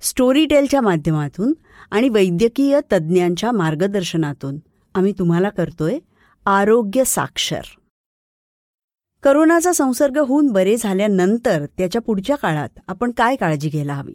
स्टोरीटेलच्या 0.03 0.81
माध्यमातून 0.81 1.53
आणि 1.91 2.09
वैद्यकीय 2.09 2.81
तज्ज्ञांच्या 2.93 3.51
मार्गदर्शनातून 3.53 4.59
आम्ही 4.95 5.13
तुम्हाला 5.13 5.49
करतोय 5.49 5.99
आरोग्य 6.47 7.05
साक्षर 7.05 7.63
करोनाचा 9.23 9.73
संसर्ग 9.73 10.19
होऊन 10.19 10.49
बरे 10.49 10.77
झाल्यानंतर 10.77 11.65
त्याच्या 11.79 12.03
पुढच्या 12.03 12.37
काळात 12.37 12.79
आपण 12.89 13.11
काय 13.11 13.37
काळजी 13.37 13.69
घ्यायला 13.69 13.95
हवी 13.95 14.15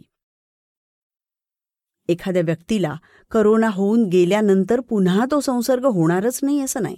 एखाद्या 2.08 2.42
व्यक्तीला 2.42 2.94
करोना 3.30 3.68
होऊन 3.68 4.04
गेल्यानंतर 4.04 4.80
पुन्हा 4.80 5.24
तो 5.30 5.40
संसर्ग 5.40 5.86
होणारच 5.86 6.40
नाही 6.42 6.60
असं 6.60 6.82
नाही 6.82 6.96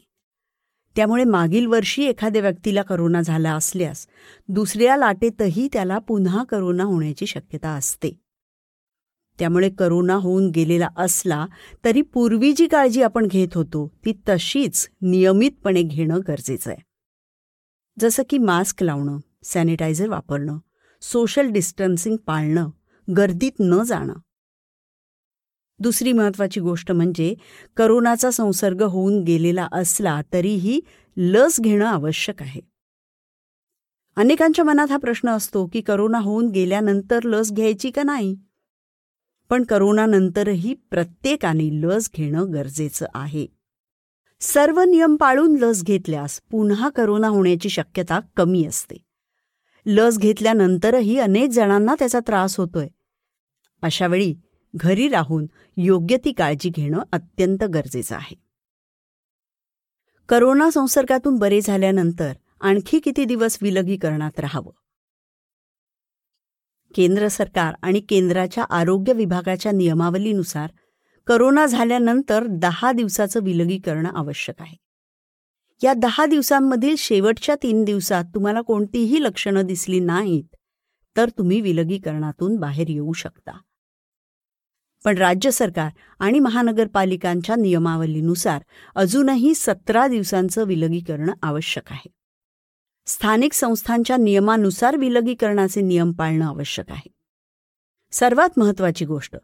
त्यामुळे 0.97 1.25
मागील 1.25 1.67
वर्षी 1.67 2.05
एखाद्या 2.05 2.43
व्यक्तीला 2.43 2.83
करोना 2.83 3.21
झाला 3.21 3.53
असल्यास 3.53 4.07
दुसऱ्या 4.49 4.97
लाटेतही 4.97 5.69
त्याला 5.73 5.99
पुन्हा 5.99 6.45
करोना 6.45 6.85
होण्याची 6.85 7.27
शक्यता 7.27 7.69
असते 7.69 8.11
त्यामुळे 9.39 9.71
करोना 9.71 10.15
होऊन 10.15 10.51
गेलेला 10.51 10.89
असला 10.97 11.47
तरी 11.85 12.03
पूर्वी 12.03 12.53
जी 12.53 12.67
काळजी 12.67 13.03
आपण 13.03 13.27
घेत 13.27 13.55
होतो 13.55 13.87
ती 14.05 14.13
तशीच 14.29 14.89
नियमितपणे 15.03 15.83
घेणं 15.83 16.21
गरजेचं 16.29 16.71
आहे 16.71 16.83
जसं 18.01 18.23
की 18.31 18.39
मास्क 18.39 18.83
लावणं 18.83 19.19
सॅनिटायझर 19.43 20.09
वापरणं 20.09 20.59
सोशल 21.03 21.51
डिस्टन्सिंग 21.51 22.17
पाळणं 22.17 22.71
गर्दीत 23.09 23.53
न 23.61 23.83
जाणं 23.83 24.15
दुसरी 25.81 26.13
महत्त्वाची 26.13 26.61
गोष्ट 26.61 26.93
म्हणजे 26.93 27.35
करोनाचा 27.77 28.31
संसर्ग 28.31 28.83
होऊन 28.83 29.23
गेलेला 29.23 29.69
असला 29.73 30.21
तरीही 30.33 30.81
लस 31.17 31.61
घेणं 31.61 31.85
आवश्यक 31.85 32.43
आहे 32.43 32.61
अनेकांच्या 34.17 34.65
मनात 34.65 34.91
हा 34.91 34.97
प्रश्न 34.97 35.29
असतो 35.29 35.67
की 35.67 35.81
करोना 35.81 36.19
होऊन 36.19 36.49
गेल्यानंतर 36.49 37.25
लस 37.25 37.53
घ्यायची 37.53 37.91
का 37.91 38.03
नाही 38.03 38.35
पण 39.51 39.65
करोनानंतरही 39.65 40.75
प्रत्येकाने 40.91 41.69
लस 41.83 42.11
घेणं 42.15 42.53
गरजेचं 42.53 43.07
आहे 43.15 43.47
सर्व 44.41 44.81
नियम 44.81 45.17
पाळून 45.17 45.57
लस 45.57 45.83
घेतल्यास 45.85 46.41
पुन्हा 46.51 46.89
करोना 46.89 47.29
होण्याची 47.29 47.69
शक्यता 47.69 48.21
कमी 48.37 48.65
असते 48.67 48.97
लस 49.87 50.19
घेतल्यानंतरही 50.19 51.19
अनेक 51.19 51.51
जणांना 51.51 51.95
त्याचा 51.99 52.21
त्रास 52.21 52.59
होतोय 52.59 52.89
अशावेळी 53.83 54.35
घरी 54.75 55.09
राहून 55.09 55.47
योग्य 55.77 56.17
ती 56.17 56.33
काळजी 56.33 56.71
घेणं 56.71 57.03
अत्यंत 57.13 57.65
गरजेचं 57.65 58.15
आहे 58.17 58.35
करोना 60.29 60.71
संसर्गातून 60.71 61.37
बरे 61.37 61.61
झाल्यानंतर 61.61 62.33
आणखी 62.61 63.01
किती 63.01 63.25
दिवस 63.25 63.59
विलगीकरणात 63.63 64.41
राहावं 64.41 64.73
केंद्र 66.95 67.29
सरकार 67.29 67.75
आणि 67.83 68.01
केंद्राच्या 68.01 68.65
आरोग्य 68.71 69.13
विभागाच्या 69.13 69.73
नियमावलीनुसार 69.73 70.71
करोना 71.27 71.67
झाल्यानंतर 71.67 72.47
दहा 72.47 72.93
दिवसाचं 72.93 73.43
विलगीकरण 73.43 74.07
आवश्यक 74.07 74.63
आहे 74.63 74.77
या 75.81 75.93
दहा 75.95 76.27
दिवसांमधील 76.27 76.95
शेवटच्या 76.99 77.55
तीन 77.63 77.85
दिवसात 77.85 78.25
तुम्हाला 78.25 78.61
कोणतीही 78.61 79.23
लक्षणं 79.23 79.67
दिसली 79.67 80.01
नाहीत 80.01 80.57
तर 81.17 81.29
तुम्ही 81.29 81.61
विलगीकरणातून 81.61 82.57
बाहेर 82.57 82.89
येऊ 82.89 83.13
शकता 83.13 83.59
पण 85.05 85.19
राज्य 85.19 85.51
सरकार 85.51 85.91
आणि 86.21 86.39
महानगरपालिकांच्या 86.39 87.57
नियमावलीनुसार 87.57 88.61
अजूनही 88.97 89.55
सतरा 89.55 90.07
दिवसांचं 90.07 90.65
विलगीकरण 90.65 91.31
आवश्यक 91.43 91.91
आहे 91.91 92.11
स्थानिक 93.07 93.53
संस्थांच्या 93.53 94.17
नियमानुसार 94.17 94.97
विलगीकरणाचे 94.97 95.81
नियम 95.81 96.13
पाळणं 96.13 96.45
आवश्यक 96.45 96.91
आहे 96.91 97.11
सर्वात 98.13 98.59
महत्त्वाची 98.59 99.05
गोष्ट 99.05 99.37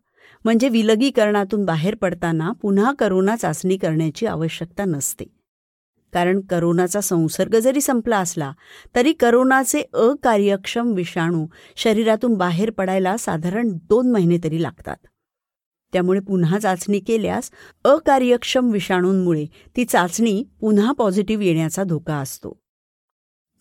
म्हणजे 0.45 0.69
विलगीकरणातून 0.69 1.65
बाहेर 1.65 1.95
पडताना 1.95 2.51
पुन्हा 2.53 2.93
करोना 2.93 3.37
चाचणी 3.37 3.77
करण्याची 3.77 4.27
आवश्यकता 4.27 4.85
नसते 4.85 5.25
कारण 6.13 6.41
करोनाचा 6.41 7.01
संसर्ग 7.01 7.59
जरी 7.59 7.81
संपला 7.81 8.19
असला 8.19 8.53
तरी 8.95 9.13
करोनाचे 9.13 9.83
अकार्यक्षम 9.95 10.93
विषाणू 10.93 11.47
शरीरातून 11.77 12.35
बाहेर 12.35 12.71
पडायला 12.71 13.17
साधारण 13.17 13.71
दोन 13.89 14.11
महिने 14.11 14.39
तरी 14.45 14.63
लागतात 14.63 15.07
त्यामुळे 15.93 16.21
पुन्हा 16.21 16.59
चाचणी 16.59 16.99
केल्यास 16.99 17.51
अकार्यक्षम 17.85 18.71
विषाणूंमुळे 18.71 19.47
ती 19.77 19.85
चाचणी 19.85 20.43
पुन्हा 20.61 20.93
पॉझिटिव्ह 20.93 21.45
येण्याचा 21.45 21.85
धोका 21.85 22.17
असतो 22.17 22.57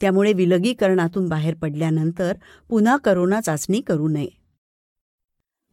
त्यामुळे 0.01 0.33
विलगीकरणातून 0.33 1.27
बाहेर 1.29 1.55
पडल्यानंतर 1.55 2.33
पुन्हा 2.69 2.97
करोना 2.97 3.41
चाचणी 3.41 3.81
करू 3.81 4.07
नये 4.07 4.29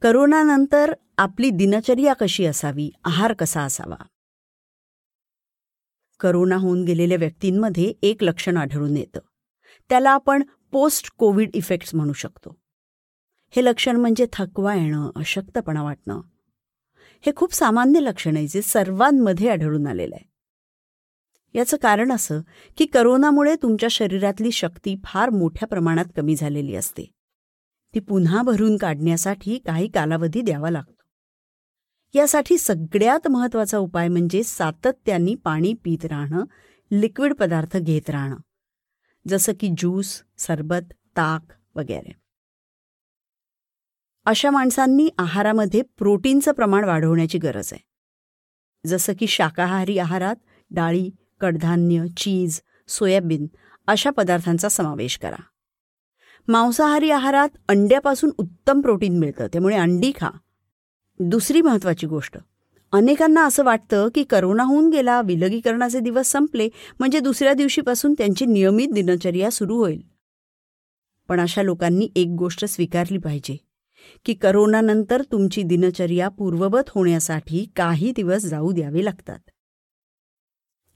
करोनानंतर 0.03 0.93
आपली 1.19 1.51
दिनचर्या 1.51 2.15
कशी 2.15 2.45
असावी 2.47 2.91
आहार 3.05 3.33
कसा 3.33 3.63
असावा 3.63 3.97
करोना 6.21 6.57
होऊन 6.57 6.85
गेलेल्या 6.85 7.19
व्यक्तींमध्ये 7.19 7.93
एक 8.03 8.23
लक्षण 8.23 8.57
आढळून 8.57 8.97
येतं 8.97 9.21
त्याला 9.89 10.11
आपण 10.11 10.43
पोस्ट 10.73 11.11
कोविड 11.19 11.51
इफेक्ट्स 11.55 11.95
म्हणू 11.95 12.13
शकतो 12.13 12.57
हे 13.55 13.65
लक्षण 13.65 13.97
म्हणजे 13.97 14.27
थकवा 14.33 14.75
येणं 14.75 15.11
अशक्तपणा 15.17 15.83
वाटणं 15.83 16.21
हे 17.25 17.33
खूप 17.37 17.53
सामान्य 17.53 18.01
लक्षण 18.01 18.37
आहे 18.37 18.47
जे 18.47 18.63
सर्वांमध्ये 18.63 19.49
आढळून 19.49 19.87
आलेलं 19.87 20.15
आहे 20.15 20.25
याचं 21.55 21.77
कारण 21.77 22.13
असं 22.13 22.41
की 22.79 22.87
करोनामुळे 22.87 23.55
तुमच्या 23.63 23.89
शरीरातली 23.91 24.53
शक्ती 24.53 24.97
फार 25.05 25.31
मोठ्या 25.31 25.69
प्रमाणात 25.69 26.05
कमी 26.17 26.35
झालेली 26.37 26.75
असते 26.75 27.05
ती 27.95 28.01
पुन्हा 28.01 28.43
भरून 28.43 28.77
काढण्यासाठी 28.77 29.59
काही 29.59 29.89
कालावधी 29.89 30.41
द्यावा 30.41 30.71
लागतो 30.71 30.95
यासाठी 32.15 32.59
सगळ्यात 32.59 33.29
महत्त्वाचा 33.29 33.79
उपाय 33.79 34.09
म्हणजे 34.09 34.43
सातत्याने 34.43 35.35
पाणी 35.35 35.73
पित 35.85 36.05
राहणं 36.05 36.45
लिक्विड 36.91 37.35
पदार्थ 37.35 37.77
घेत 37.77 38.11
राहणं 38.11 38.37
जसं 39.27 39.53
की 39.61 39.69
ज्यूस 39.69 40.23
सरबत 40.39 40.93
ताक 41.17 41.53
वगैरे 41.77 42.13
अशा 44.27 44.51
माणसांनी 44.51 45.09
आहारामध्ये 45.19 45.83
प्रोटीनचं 45.99 46.53
प्रमाण 46.53 46.85
वाढवण्याची 46.85 47.39
गरज 47.39 47.69
आहे 47.73 48.89
जसं 48.89 49.13
की 49.19 49.27
शाकाहारी 49.27 49.99
आहारात 49.99 50.37
डाळी 50.71 51.11
कडधान्य 51.41 52.07
चीज 52.17 52.61
सोयाबीन 52.89 53.47
अशा 53.89 54.11
पदार्थांचा 54.11 54.69
समावेश 54.69 55.19
करा 55.19 55.43
मांसाहारी 56.49 57.11
आहारात 57.11 57.49
अंड्यापासून 57.69 58.31
उत्तम 58.39 58.81
प्रोटीन 58.81 59.19
मिळतं 59.19 59.47
त्यामुळे 59.47 59.77
अंडी 59.77 60.11
खा 60.17 60.31
दुसरी 61.21 61.61
महत्त्वाची 61.61 62.07
गोष्ट 62.07 62.39
अनेकांना 62.93 63.45
असं 63.45 63.65
वाटतं 63.65 64.09
की 64.15 64.25
करोना 64.25 64.63
होऊन 64.63 64.89
गेला 64.91 65.21
विलगीकरणाचे 65.21 66.01
दिवस 66.01 66.33
संपले 66.33 66.69
म्हणजे 66.99 67.21
दुसऱ्या 67.21 67.53
दिवशीपासून 67.53 68.15
त्यांची 68.15 68.47
नियमित 68.47 68.89
दिनचर्या 68.89 69.51
सुरू 69.51 69.77
होईल 69.77 70.03
पण 71.29 71.41
अशा 71.41 71.63
लोकांनी 71.63 72.09
एक 72.17 72.29
गोष्ट 72.29 72.65
स्वीकारली 72.65 73.19
पाहिजे 73.19 73.66
की 74.25 74.35
करोनानंतर 74.35 75.23
तुमची 75.33 75.63
दिनचर्या 75.63 76.29
पूर्ववत 76.29 76.91
होण्यासाठी 76.95 77.65
काही 77.77 78.13
दिवस 78.17 78.45
जाऊ 78.45 78.73
द्यावे 78.73 79.05
लागतात 79.05 79.39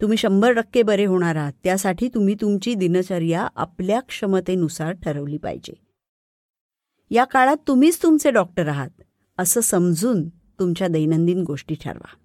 तुम्ही 0.01 0.17
शंभर 0.17 0.53
टक्के 0.53 0.83
बरे 0.83 1.05
होणार 1.05 1.37
आहात 1.37 1.53
त्यासाठी 1.65 2.09
तुम्ही 2.09 2.35
तुमची 2.35 2.75
दिनचर्या 2.75 3.49
आपल्या 3.57 4.01
क्षमतेनुसार 4.01 4.93
ठरवली 4.93 5.39
पाहिजे 5.39 5.73
या 7.11 7.25
काळात 7.25 7.57
तुम्हीच 7.69 8.03
तुमचे 8.03 8.31
डॉक्टर 8.31 8.69
आहात 8.69 9.03
असं 9.39 9.61
समजून 9.61 10.29
तुमच्या 10.29 10.89
दैनंदिन 10.89 11.43
गोष्टी 11.43 11.75
ठरवा 11.75 12.15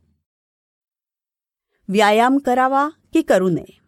व्यायाम 1.89 2.37
करावा 2.37 2.89
की 3.13 3.21
करू 3.21 3.49
नये 3.49 3.79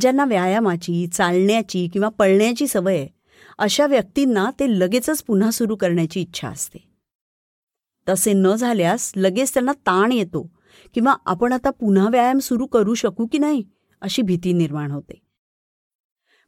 ज्यांना 0.00 0.24
व्यायामाची 0.24 1.06
चालण्याची 1.06 1.88
किंवा 1.92 2.08
पळण्याची 2.08 2.66
सवय 2.66 2.96
आहे 2.96 3.08
अशा 3.58 3.86
व्यक्तींना 3.86 4.50
ते 4.60 4.66
लगेचच 4.78 5.22
पुन्हा 5.22 5.50
सुरू 5.50 5.76
करण्याची 5.76 6.20
इच्छा 6.20 6.48
असते 6.48 6.78
तसे 8.08 8.32
न 8.32 8.54
झाल्यास 8.54 9.12
लगेच 9.16 9.54
त्यांना 9.54 9.72
ताण 9.86 10.12
येतो 10.12 10.50
किंवा 10.94 11.14
आपण 11.26 11.52
आता 11.52 11.70
पुन्हा 11.70 12.08
व्यायाम 12.08 12.38
सुरू 12.38 12.66
करू 12.66 12.94
शकू 12.94 13.26
की 13.26 13.38
नाही 13.38 13.62
अशी 14.02 14.22
भीती 14.22 14.52
निर्माण 14.52 14.90
होते 14.90 15.22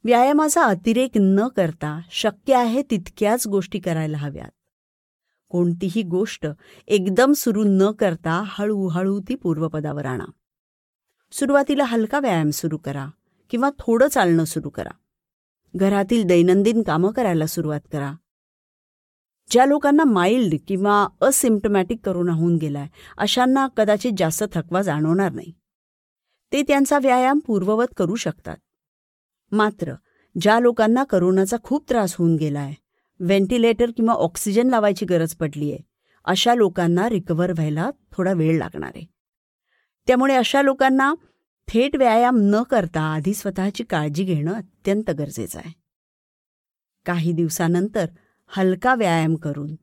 व्यायामाचा 0.05 0.65
अतिरेक 0.65 1.19
न 1.19 1.47
करता 1.49 2.01
शक्य 2.11 2.55
आहे 2.55 2.83
तितक्याच 2.83 3.47
गोष्टी 3.47 3.79
करायला 3.79 4.17
हव्यात 4.17 4.51
कोणतीही 5.49 6.03
गोष्ट 6.03 6.47
एकदम 6.89 7.33
सुरू 7.33 7.63
न 7.67 7.91
करता 7.91 8.43
हळूहळू 8.47 9.21
ती 9.21 9.35
पूर्वपदावर 9.35 10.07
आणा 10.07 10.25
सुरुवातीला 11.33 11.85
हलका 11.85 12.21
व्यायाम 12.21 12.51
सुरू 12.51 12.77
करा 12.77 13.07
किंवा 13.51 13.71
थोडं 13.79 14.09
चालणं 14.09 14.45
सुरू 14.45 14.69
करा 14.69 14.91
घरातील 15.77 16.23
दैनंदिन 16.23 16.83
कामं 16.83 17.13
करायला 17.13 17.47
सुरुवात 17.47 17.81
करा 17.93 18.13
ज्या 19.51 19.65
लोकांना 19.67 20.05
माइल्ड 20.05 20.55
किंवा 20.69 21.07
असिम्टमॅटिक 21.21 22.01
करोना 22.05 22.33
होऊन 22.33 22.57
गेलाय 22.57 22.87
अशांना 23.17 23.67
कदाचित 23.77 24.13
जास्त 24.19 24.45
थकवा 24.55 24.83
जाणवणार 24.83 25.33
नाही 25.33 25.53
ते 26.53 26.63
त्यांचा 26.63 26.99
व्यायाम 26.99 27.39
पूर्ववत 27.39 27.95
करू 27.97 28.15
शकतात 28.15 28.57
मात्र 29.53 29.95
ज्या 30.35 30.59
लोकांना 30.61 31.05
करोनाचा 31.05 31.57
खूप 31.63 31.89
त्रास 31.89 32.15
होऊन 32.19 32.35
गेलाय 32.37 32.73
व्हेंटिलेटर 33.21 33.91
किंवा 33.97 34.15
ऑक्सिजन 34.15 34.71
लावायची 34.71 35.07
गरज 35.07 35.35
पडली 35.35 35.71
आहे 35.73 35.83
अशा 36.25 36.55
लोकांना 36.55 37.09
रिकव्हर 37.09 37.53
व्हायला 37.53 37.91
थोडा 38.13 38.33
वेळ 38.33 38.59
लागणार 38.59 38.91
आहे 38.95 39.05
त्यामुळे 40.09 40.35
अशा 40.35 40.63
लोकांना 40.63 41.13
थेट 41.69 41.97
व्यायाम 41.97 42.37
न 42.41 42.63
करता 42.63 43.01
आधी 43.15 43.35
स्वतःची 43.35 43.85
काळजी 43.85 44.25
घेणं 44.25 44.53
अत्यंत 44.53 45.11
गरजेचं 45.11 45.59
आहे 45.59 45.73
काही 47.07 47.33
दिवसानंतर 47.33 48.07
हलका 48.51 48.95
व्यायाम 48.95 49.35
करून 49.35 49.75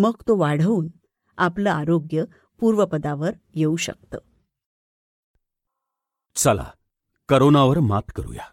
मग 0.00 0.22
तो 0.28 0.36
वाढवून 0.36 0.88
आपलं 1.38 1.70
आरोग्य 1.70 2.24
पूर्वपदावर 2.60 3.32
येऊ 3.54 3.76
शकतं 3.76 4.18
चला 6.36 6.70
करोनावर 7.28 7.78
मात 7.78 8.12
करूया 8.16 8.48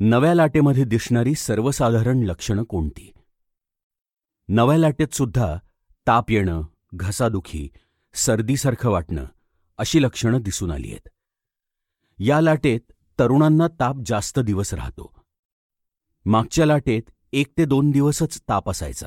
नव्या 0.00 0.34
लाटेमध्ये 0.34 0.84
दिसणारी 0.84 1.34
सर्वसाधारण 1.34 2.22
लक्षणं 2.22 2.62
कोणती 2.62 3.10
नव्या 4.48 4.76
लाटेत 4.76 5.14
सुद्धा 5.14 5.54
ताप 6.06 6.30
येणं 6.30 6.62
घसादुखी 6.94 7.68
सर्दीसारखं 8.14 8.90
वाटणं 8.90 9.24
अशी 9.78 10.02
लक्षणं 10.02 10.42
दिसून 10.42 10.70
आली 10.70 10.90
आहेत 10.90 11.08
या 12.18 12.40
लाटेत 12.40 12.80
तरुणांना 13.18 13.66
ताप 13.80 13.96
जास्त 14.06 14.38
दिवस 14.38 14.74
राहतो 14.74 15.12
मागच्या 16.26 16.66
लाटेत 16.66 17.10
एक 17.32 17.52
ते 17.58 17.64
दोन 17.64 17.90
दिवसच 17.90 18.40
ताप 18.48 18.70
असायचा 18.70 19.06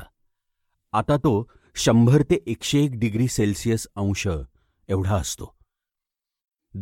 आता 0.92 1.16
तो 1.16 1.32
शंभर 1.76 2.22
ते 2.22 2.38
एकशे 2.46 2.84
एक 2.84 2.98
डिग्री 2.98 3.28
सेल्सिअस 3.28 3.86
अंश 3.96 4.26
एवढा 4.88 5.16
असतो 5.16 5.54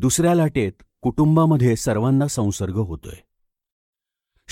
दुसऱ्या 0.00 0.34
लाटेत 0.34 0.82
कुटुंबामध्ये 1.02 1.76
सर्वांना 1.76 2.28
संसर्ग 2.28 2.76
होतोय 2.76 3.20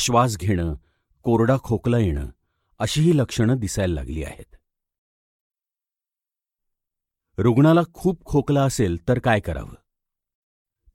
श्वास 0.00 0.37
घेणं 0.37 0.75
कोरडा 1.25 1.57
खोकला 1.65 1.99
येणं 1.99 2.29
अशीही 2.81 3.17
लक्षणं 3.19 3.59
दिसायला 3.59 3.95
लागली 3.95 4.23
आहेत 4.25 4.52
रुग्णाला 7.39 7.81
खूप 7.95 8.25
खोकला 8.25 8.63
असेल 8.63 8.97
तर 9.09 9.19
काय 9.19 9.41
करावं 9.41 9.75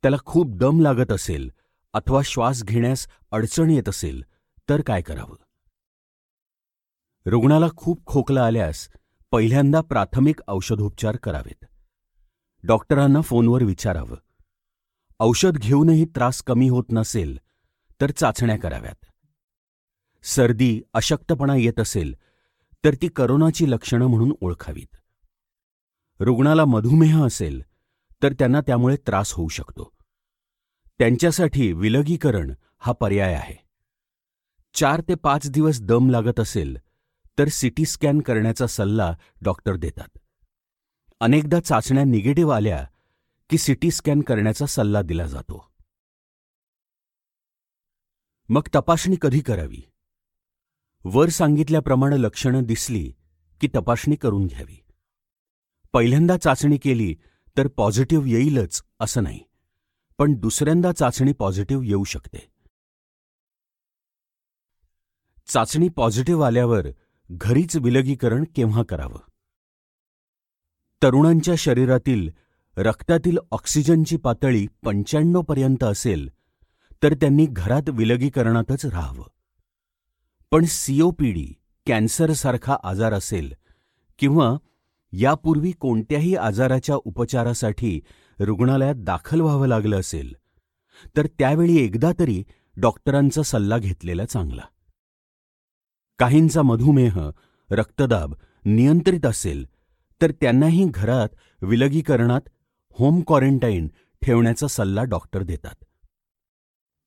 त्याला 0.04 0.18
खूप 0.26 0.56
दम 0.58 0.82
लागत 0.82 1.12
असेल 1.12 1.50
अथवा 1.94 2.22
श्वास 2.26 2.64
घेण्यास 2.64 3.08
अडचण 3.32 3.70
येत 3.70 3.90
असेल 3.90 4.22
तर 4.70 4.82
काय 4.82 5.02
करावं 5.02 5.36
रुग्णाला 7.26 7.68
खूप 7.76 8.06
खोकला 8.06 8.46
आल्यास 8.46 8.88
पहिल्यांदा 9.32 9.82
प्राथमिक 9.82 10.42
औषधोपचार 10.48 11.16
करावेत 11.16 11.66
डॉक्टरांना 12.64 13.22
फोनवर 13.22 13.64
विचारावं 13.64 14.16
औषध 15.20 15.58
घेऊनही 15.58 16.06
त्रास 16.06 16.42
कमी 16.44 16.70
होत 16.70 16.92
नसेल 16.92 17.38
तर 18.02 18.12
चाचण्या 18.12 18.58
कराव्यात 18.58 19.06
सर्दी 20.26 20.82
अशक्तपणा 20.94 21.56
येत 21.56 21.80
असेल 21.80 22.14
तर 22.84 22.96
ती 23.02 23.08
करोनाची 23.08 23.70
लक्षणं 23.72 24.08
म्हणून 24.08 24.32
ओळखावीत 24.42 24.96
रुग्णाला 26.20 26.66
मधुमेह 26.66 27.26
असेल 27.26 27.62
तर 28.22 28.34
त्यांना 28.34 28.62
त्यामुळे 28.62 28.96
त्रास 28.98 29.34
होऊ 29.34 29.48
शकतो 29.48 29.92
त्यांच्यासाठी 31.00 31.72
विलगीकरण 31.74 32.54
हा 32.80 32.92
पर्याय 32.92 33.34
आहे 33.34 33.56
चार 34.76 35.02
ते 35.02 35.16
पाच 35.16 35.50
दिवस 35.52 35.82
दम 35.82 36.10
लागत 36.10 36.40
असेल 36.40 36.78
तर 37.38 37.48
सिटी 37.48 37.86
स्कॅन 37.86 38.20
करण्याचा 38.20 38.68
सल्ला 38.68 39.14
डॉक्टर 39.42 39.76
देतात 39.76 40.18
अनेकदा 41.22 41.60
चाचण्या 41.60 42.04
निगेटिव्ह 42.04 42.54
आल्या 42.56 42.86
की 43.50 43.58
सिटी 43.58 43.92
स्कॅन 43.92 44.22
करण्याचा 44.22 44.66
सल्ला 44.66 45.02
दिला 45.02 45.26
जातो 45.26 45.72
मग 48.50 48.68
तपासणी 48.76 49.16
कधी 49.22 49.40
करावी 49.40 49.82
वर 51.06 51.30
सांगितल्याप्रमाणे 51.30 52.22
लक्षणं 52.22 52.64
दिसली 52.64 53.12
की 53.62 53.68
तपासणी 53.76 54.16
करून 54.16 54.46
घ्यावी 54.48 54.87
पहिल्यांदा 55.98 56.36
चाचणी 56.38 56.78
केली 56.78 57.14
तर 57.58 57.68
पॉझिटिव्ह 57.68 58.28
येईलच 58.30 58.82
असं 59.00 59.24
नाही 59.24 59.40
पण 60.20 60.34
दुसऱ्यांदा 60.34 60.92
चाचणी 60.92 61.32
पॉझिटिव्ह 61.34 61.86
येऊ 61.86 62.04
शकते 62.04 62.38
चाचणी 65.48 65.88
पॉझिटिव्ह 65.90 66.46
आल्यावर 66.46 66.90
घरीच 67.30 67.76
विलगीकरण 67.76 68.44
केव्हा 68.56 68.84
करावं 68.84 69.20
तरुणांच्या 71.02 71.56
शरीरातील 71.58 72.30
रक्तातील 72.78 73.38
ऑक्सिजनची 73.52 74.18
पातळी 74.18 74.66
पंच्याण्णव 74.84 75.42
पर्यंत 75.42 75.84
असेल 75.84 76.30
तर 77.04 77.14
त्यांनी 77.14 77.46
घरात 77.46 77.90
विलगीकरणातच 77.90 78.86
राहावं 78.86 79.28
पण 80.52 80.66
सीओपीडी 80.66 81.52
कॅन्सरसारखा 81.88 82.78
आजार 82.84 83.14
असेल 83.14 83.54
किंवा 84.20 84.58
यापूर्वी 85.14 85.72
कोणत्याही 85.72 86.36
आजाराच्या 86.36 86.96
उपचारासाठी 86.96 88.00
रुग्णालयात 88.40 88.96
दाखल 88.96 89.42
व्हावं 89.42 89.68
लागलं 89.68 90.00
असेल 90.00 90.34
तर 91.18 91.28
त्यावेळी 91.40 91.78
एकदा 91.78 92.12
तरी 92.20 92.44
डॉक्टरांचा 92.78 93.44
सल्ला 93.44 93.78
घेतलेला 93.78 94.26
चांगला 94.26 94.66
काहींचा 96.20 96.62
मधुमेह 96.62 97.20
रक्तदाब 97.70 98.34
नियंत्रित 98.66 99.26
असेल 99.26 99.66
तर 100.22 100.32
त्यांनाही 100.32 100.86
घरात 100.86 101.30
विलगीकरणात 101.62 102.50
होम 102.98 103.22
क्वारंटाईन 103.22 103.88
ठेवण्याचा 104.22 104.68
सल्ला 104.68 105.04
डॉक्टर 105.04 105.44
देतात 105.44 105.84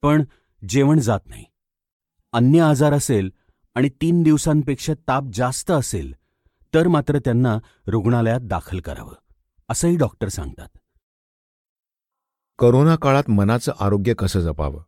पण 0.02 0.24
जेवण 0.62 0.98
जात 0.98 1.20
नाही 1.26 1.44
अन्य 2.32 2.60
आजार 2.60 2.92
असेल 2.92 3.30
आणि 3.76 3.88
तीन 4.02 4.22
दिवसांपेक्षा 4.22 4.92
ताप 5.08 5.24
जास्त 5.34 5.70
असेल 5.70 6.12
तर 6.74 6.88
मात्र 6.88 7.18
त्यांना 7.18 7.58
रुग्णालयात 7.86 8.40
दाखल 8.40 8.80
करावं 8.80 9.14
असंही 9.68 9.96
डॉक्टर 9.96 10.28
सांगतात 10.28 10.68
करोना 12.58 12.96
काळात 12.96 13.30
मनाचं 13.30 13.72
आरोग्य 13.80 14.14
कसं 14.14 14.40
जपावं 14.40 14.82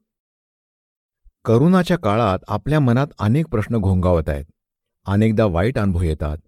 करोनाच्या 1.45 1.99
काळात 1.99 2.39
आपल्या 2.49 2.81
मनात 2.81 3.07
अनेक 3.19 3.47
प्रश्न 3.47 3.79
घोंगावत 3.79 4.29
आहेत 4.29 4.45
अनेकदा 5.07 5.45
वाईट 5.45 5.79
अनुभव 5.79 6.03
येतात 6.03 6.39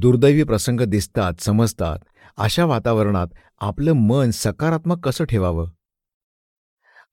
दुर्दैवी 0.00 0.44
प्रसंग 0.44 0.80
दिसतात 0.80 1.40
समजतात 1.40 1.98
अशा 2.38 2.64
वातावरणात 2.64 3.26
आपलं 3.60 3.92
मन 3.92 4.30
सकारात्मक 4.30 5.04
कसं 5.04 5.24
ठेवावं 5.24 5.68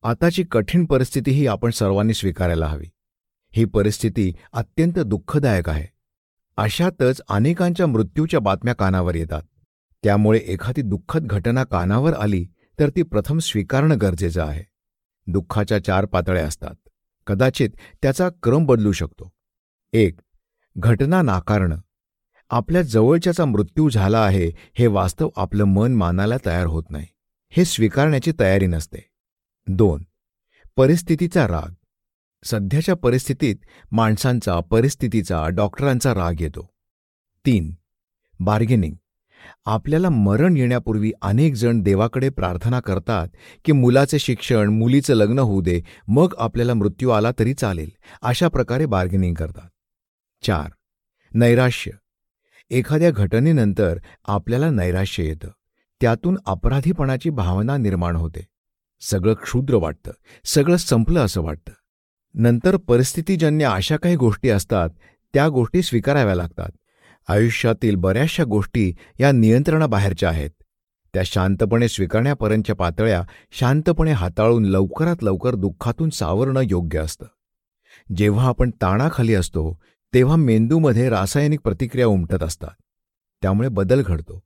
आताची 0.04 0.44
कठीण 0.44 0.86
परिस्थितीही 0.86 1.48
आपण 1.48 1.70
सर्वांनी 1.70 2.14
स्वीकारायला 2.14 2.68
हवी 2.68 2.90
ही 3.54 3.66
परिस्थिती 3.66 4.32
अत्यंत 4.54 5.00
दुःखदायक 5.00 5.70
आहे 5.70 5.97
अशातच 6.58 7.22
अनेकांच्या 7.30 7.86
मृत्यूच्या 7.88 8.40
बातम्या 8.40 8.74
कानावर 8.76 9.16
येतात 9.16 9.44
त्यामुळे 10.04 10.40
एखादी 10.40 10.82
दुःखद 10.82 11.28
घटना 11.28 11.64
कानावर 11.64 12.14
आली 12.14 12.46
तर 12.80 12.90
ती 12.90 13.04
प्रथम 13.04 13.40
स्वीकारणं 13.40 13.98
गरजेचं 14.02 14.44
आहे 14.44 14.64
दुःखाच्या 15.28 15.84
चार 15.84 16.06
पातळ्या 16.06 16.46
असतात 16.46 16.76
कदाचित 17.28 17.70
त्याचा 18.02 18.30
क्रम 18.44 18.66
बदलू 18.66 18.92
शकतो 18.92 19.32
एक 19.94 20.20
घटना 20.76 21.22
नाकारणं 21.22 21.78
आपल्या 22.52 22.82
जवळच्याचा 22.82 23.46
मृत्यू 23.46 23.90
झाला 23.90 24.20
आहे 24.20 24.52
हे 24.78 24.88
वास्तव 24.88 25.30
आपलं 25.36 25.64
मन 25.64 25.96
मानायला 25.96 26.38
तयार 26.46 26.66
होत 26.66 26.84
नाही 26.90 27.06
हे 27.54 27.66
स्वीकारण्याची 27.66 28.32
तयारी 28.40 28.68
नसते 28.68 29.08
दोन 29.68 30.04
परिस्थितीचा 30.78 31.48
राग 31.48 31.74
सध्याच्या 32.44 32.96
परिस्थितीत 32.96 33.56
माणसांचा 33.92 34.60
परिस्थितीचा 34.60 35.48
डॉक्टरांचा 35.48 36.14
राग 36.14 36.42
येतो 36.42 36.68
तीन 37.46 37.74
बार्गेनिंग 38.40 38.96
आपल्याला 39.66 40.10
मरण 40.10 40.58
येण्यापूर्वी 40.58 41.12
अनेक 41.22 41.54
जण 41.54 41.82
देवाकडे 41.82 42.30
प्रार्थना 42.30 42.80
करतात 42.80 43.28
की 43.66 43.72
मुलाचे 43.72 44.20
शिक्षण 44.20 44.70
मुलीचं 44.70 45.14
लग्न 45.14 45.40
होऊ 45.40 45.62
दे 45.62 45.80
मग 46.08 46.34
आपल्याला 46.38 46.74
मृत्यू 46.74 47.10
आला 47.10 47.32
तरी 47.40 47.54
चालेल 47.54 47.90
अशा 48.22 48.48
प्रकारे 48.48 48.86
बार्गेनिंग 48.86 49.34
करतात 49.34 49.70
चार 50.44 50.70
नैराश्य 51.32 51.92
एखाद्या 52.72 53.12
घटनेनंतर 53.12 53.98
आपल्याला 54.26 54.70
नैराश्य 54.70 55.24
येतं 55.24 55.50
त्यातून 56.02 56.38
अपराधीपणाची 56.46 57.30
भावना 57.30 57.78
निर्माण 57.78 58.16
होते 58.16 58.46
सगळं 59.02 59.34
क्षुद्र 59.34 59.76
वाटतं 59.76 60.12
सगळं 60.46 60.78
संपलं 60.78 61.26
असं 61.26 61.42
वाटतं 61.42 61.74
नंतर 62.38 62.76
परिस्थितीजन्य 62.78 63.66
अशा 63.66 63.98
काही 63.98 64.16
गोष्टी 64.16 64.50
असतात 64.50 64.90
त्या 65.34 65.48
गोष्टी 65.48 65.82
स्वीकाराव्या 65.82 66.36
लागतात 66.36 66.70
आयुष्यातील 67.28 67.96
बऱ्याचशा 67.96 68.44
गोष्टी 68.44 68.92
या 69.20 69.32
नियंत्रणाबाहेरच्या 69.32 70.30
आहेत 70.30 70.50
त्या 71.14 71.24
शांतपणे 71.26 71.88
स्वीकारण्यापर्यंतच्या 71.88 72.76
पातळ्या 72.76 73.24
शांतपणे 73.52 74.12
हाताळून 74.12 74.66
लवकरात 74.66 75.24
लवकर 75.24 75.56
दुःखातून 75.56 76.10
सावरणं 76.10 76.62
योग्य 76.62 77.00
असतं 77.00 77.26
जेव्हा 78.16 78.48
आपण 78.48 78.70
ताणाखाली 78.82 79.36
असतो 79.36 79.80
तेव्हा 80.14 80.36
मेंदूमध्ये 80.36 81.10
रासायनिक 81.10 81.62
प्रतिक्रिया 81.62 82.08
उमटत 82.08 82.44
असतात 82.44 82.76
त्यामुळे 83.44 83.70
बदल 83.70 84.02
घडतो 84.02 84.44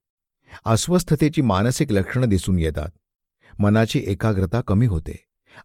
अस्वस्थतेची 0.65 1.41
मानसिक 1.41 1.91
लक्षणं 1.91 2.29
दिसून 2.29 2.59
येतात 2.59 2.89
मनाची 3.59 4.03
एकाग्रता 4.07 4.61
कमी 4.61 4.85
होते 4.85 5.25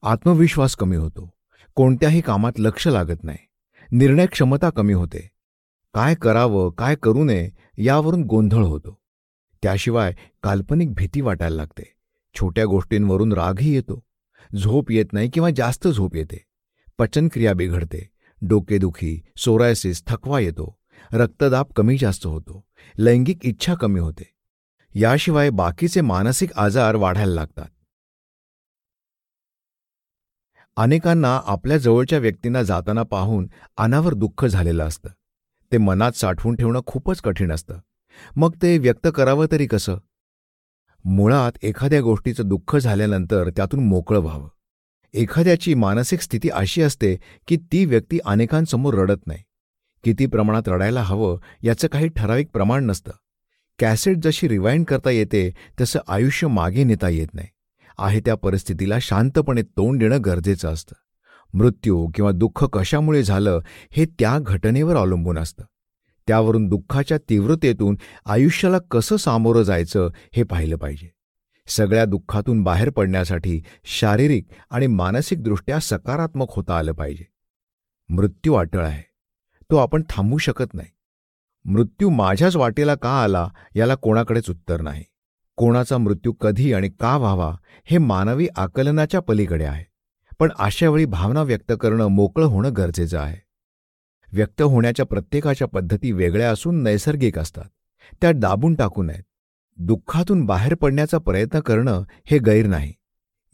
आत्मविश्वास 0.03 0.77
कमी 0.77 0.97
होतो 0.97 1.36
कोणत्याही 1.77 2.21
कामात 2.21 2.59
लक्ष 2.59 2.87
लागत 2.89 3.25
नाही 3.25 3.39
निर्णय 3.91 4.27
क्षमता 4.27 4.71
कमी 4.71 4.93
होते 4.93 5.29
काय 5.95 6.15
करावं 6.15 6.71
काय 6.79 6.95
करू 7.03 7.25
नये 7.25 7.49
यावरून 7.79 8.23
गोंधळ 8.23 8.63
होतो 8.63 8.99
त्याशिवाय 9.63 10.13
काल्पनिक 10.43 10.95
भीती 10.95 11.21
वाटायला 11.21 11.57
लागते 11.57 11.83
छोट्या 12.35 12.65
गोष्टींवरून 12.65 13.33
रागही 13.33 13.75
येतो 13.75 14.01
झोप 14.51 14.91
येत 14.91 15.13
नाही 15.13 15.31
किंवा 15.35 15.51
जास्त 15.51 15.89
झोप 15.89 16.17
येते 16.17 16.43
पचनक्रिया 16.99 17.53
बिघडते 17.55 18.07
डोकेदुखी 18.43 19.19
सोरायसिस 19.37 20.03
थकवा 20.07 20.41
येतो 20.41 20.75
रक्तदाब 21.13 21.73
कमी 21.77 21.97
जास्त 21.99 22.27
होतो 22.27 22.65
लैंगिक 22.99 23.47
इच्छा 23.47 23.75
कमी 23.75 24.01
होते 24.01 24.33
याशिवाय 24.95 25.51
बाकीचे 25.51 26.01
मानसिक 26.01 26.53
आजार 26.57 26.97
वाढायला 26.97 27.35
लागतात 27.35 27.69
अनेकांना 30.77 31.41
आपल्या 31.47 31.77
जवळच्या 31.79 32.19
व्यक्तींना 32.19 32.63
जाताना 32.63 33.03
पाहून 33.03 33.47
अनावर 33.77 34.15
दुःख 34.15 34.45
झालेलं 34.45 34.85
असतं 34.85 35.09
ते 35.73 35.79
मनात 35.79 36.13
साठवून 36.13 36.57
ठेवणं 36.57 36.81
खूपच 36.87 37.21
कठीण 37.21 37.53
असतं 37.53 37.79
मग 38.37 38.55
ते 38.63 38.77
व्यक्त 38.79 39.09
करावं 39.15 39.47
तरी 39.53 39.67
कसं 39.67 39.99
मुळात 41.05 41.53
एखाद्या 41.63 42.01
गोष्टीचं 42.01 42.49
दुःख 42.49 42.77
झाल्यानंतर 42.77 43.49
त्यातून 43.49 43.85
मोकळं 43.85 44.21
व्हावं 44.21 44.49
एखाद्याची 45.15 45.75
मानसिक 45.75 46.21
स्थिती 46.21 46.49
अशी 46.49 46.83
असते 46.83 47.17
की 47.49 47.57
ती 47.73 47.85
व्यक्ती 47.85 48.19
अनेकांसमोर 48.25 48.95
रडत 48.95 49.27
नाही 49.27 49.43
किती 50.05 50.27
प्रमाणात 50.27 50.69
रडायला 50.69 51.03
हवं 51.03 51.37
याचं 51.63 51.89
काही 51.89 52.09
ठराविक 52.09 52.51
प्रमाण 52.51 52.85
नसतं 52.85 53.13
कॅसेट 53.79 54.17
जशी 54.17 54.49
रिवाइंड 54.49 54.85
करता 54.85 55.11
येते 55.11 55.51
तसं 55.81 56.01
आयुष्य 56.09 56.47
मागे 56.47 56.85
नेता 56.85 57.09
येत 57.09 57.35
नाही 57.35 57.49
आहे 57.99 58.21
त्या 58.21 58.35
परिस्थितीला 58.35 58.99
शांतपणे 59.01 59.63
तोंड 59.63 59.99
देणं 60.01 60.19
गरजेचं 60.25 60.73
असतं 60.73 60.95
मृत्यू 61.55 62.07
किंवा 62.15 62.31
दुःख 62.33 62.65
कशामुळे 62.65 63.23
झालं 63.23 63.61
हे 63.91 64.05
त्या 64.19 64.39
घटनेवर 64.39 64.97
अवलंबून 64.97 65.39
असतं 65.39 65.65
त्यावरून 66.29 66.69
दुःखाच्या 66.69 67.19
तीव्रतेतून 67.19 67.97
आयुष्याला 68.25 68.79
कसं 68.91 69.17
सामोरं 69.17 69.63
जायचं 69.63 70.09
हे 70.37 70.43
पाहिलं 70.43 70.77
पाहिजे 70.77 71.09
सगळ्या 71.69 72.05
दुःखातून 72.05 72.63
बाहेर 72.63 72.91
पडण्यासाठी 72.91 73.61
शारीरिक 73.85 74.47
आणि 74.71 74.87
मानसिकदृष्ट्या 74.87 75.81
सकारात्मक 75.81 76.51
होता 76.51 76.79
आलं 76.79 76.93
पाहिजे 76.93 77.25
मृत्यू 78.09 78.55
अटळ 78.55 78.85
आहे 78.85 79.03
तो 79.71 79.77
आपण 79.77 80.03
थांबवू 80.11 80.39
शकत 80.39 80.75
नाही 80.75 80.89
मृत्यू 81.65 82.09
माझ्याच 82.11 82.57
वाटेला 82.57 82.95
का 82.95 83.11
आला 83.23 83.49
याला 83.77 83.95
कोणाकडेच 83.95 84.51
उत्तर 84.51 84.81
नाही 84.81 85.05
कोणाचा 85.59 85.99
मृत्यू 85.99 86.33
कधी 86.33 86.73
आणि 86.73 86.89
का 87.01 87.17
व्हावा 87.17 87.55
हे 87.87 87.99
मानवी 87.99 88.47
आकलनाच्या 88.57 89.21
पलीकडे 89.21 89.65
आहे 89.65 89.85
पण 90.41 90.51
अशावेळी 90.59 91.05
भावना 91.05 91.43
व्यक्त 91.43 91.73
करणं 91.81 92.07
मोकळं 92.07 92.47
होणं 92.47 92.73
गरजेचं 92.77 93.19
आहे 93.19 93.37
व्यक्त 94.33 94.63
होण्याच्या 94.63 95.07
प्रत्येकाच्या 95.07 95.69
पद्धती 95.69 96.13
वेगळ्या 96.13 96.51
असून 96.51 96.83
नैसर्गिक 96.83 97.39
असतात 97.39 97.69
त्या 98.23 98.33
दाबून 98.33 98.75
टाकू 98.75 99.03
नयेत 99.03 99.23
दुःखातून 99.79 100.45
बाहेर 100.47 100.75
पडण्याचा 100.75 101.19
प्रयत्न 101.19 101.61
करणं 101.61 102.03
हे 102.25 102.39
गैर 102.39 102.67
नाही 102.67 102.93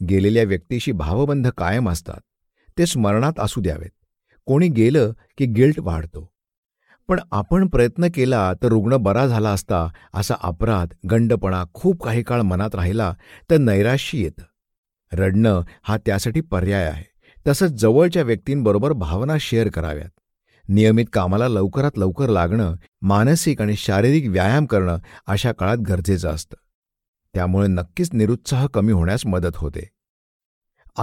गेलेल्या 0.01 0.43
व्यक्तीशी 0.43 0.91
भावबंध 0.91 1.47
कायम 1.47 1.89
असतात 1.89 2.19
ते 2.77 2.85
स्मरणात 2.85 3.39
असू 3.39 3.61
द्यावेत 3.61 3.89
कोणी 4.47 4.67
गेलं 4.67 5.11
की 5.37 5.45
गिल्ट 5.45 5.79
वाढतो 5.79 6.32
पण 7.09 7.19
आपण 7.31 7.67
प्रयत्न 7.67 8.07
केला 8.15 8.51
तर 8.63 8.67
रुग्ण 8.67 8.95
बरा 8.95 9.25
झाला 9.27 9.49
असता 9.49 9.87
असा 10.13 10.35
अपराध 10.43 10.93
गंडपणा 11.11 11.63
खूप 11.73 12.03
काही 12.03 12.23
काळ 12.23 12.41
मनात 12.41 12.75
राहिला 12.75 13.13
तर 13.49 13.57
नैराश्य 13.57 14.17
येतं 14.17 14.43
रडणं 15.11 15.61
हा 15.83 15.97
त्यासाठी 15.97 16.41
पर्याय 16.41 16.85
आहे 16.85 17.03
तसंच 17.45 17.71
जवळच्या 17.71 18.23
व्यक्तींबरोबर 18.23 18.91
भावना 18.91 19.35
शेअर 19.39 19.67
कराव्यात 19.67 20.09
नियमित 20.69 21.05
कामाला 21.13 21.47
लवकरात 21.47 21.97
लवकर 21.97 22.29
लागणं 22.29 22.75
मानसिक 23.01 23.61
आणि 23.61 23.75
शारीरिक 23.77 24.27
व्यायाम 24.27 24.65
करणं 24.65 24.97
अशा 25.27 25.51
काळात 25.51 25.77
गरजेचं 25.77 26.29
असतं 26.29 26.55
त्यामुळे 27.33 27.67
नक्कीच 27.67 28.09
निरुत्साह 28.13 28.67
कमी 28.67 28.91
होण्यास 28.91 29.25
मदत 29.25 29.55
होते 29.55 29.87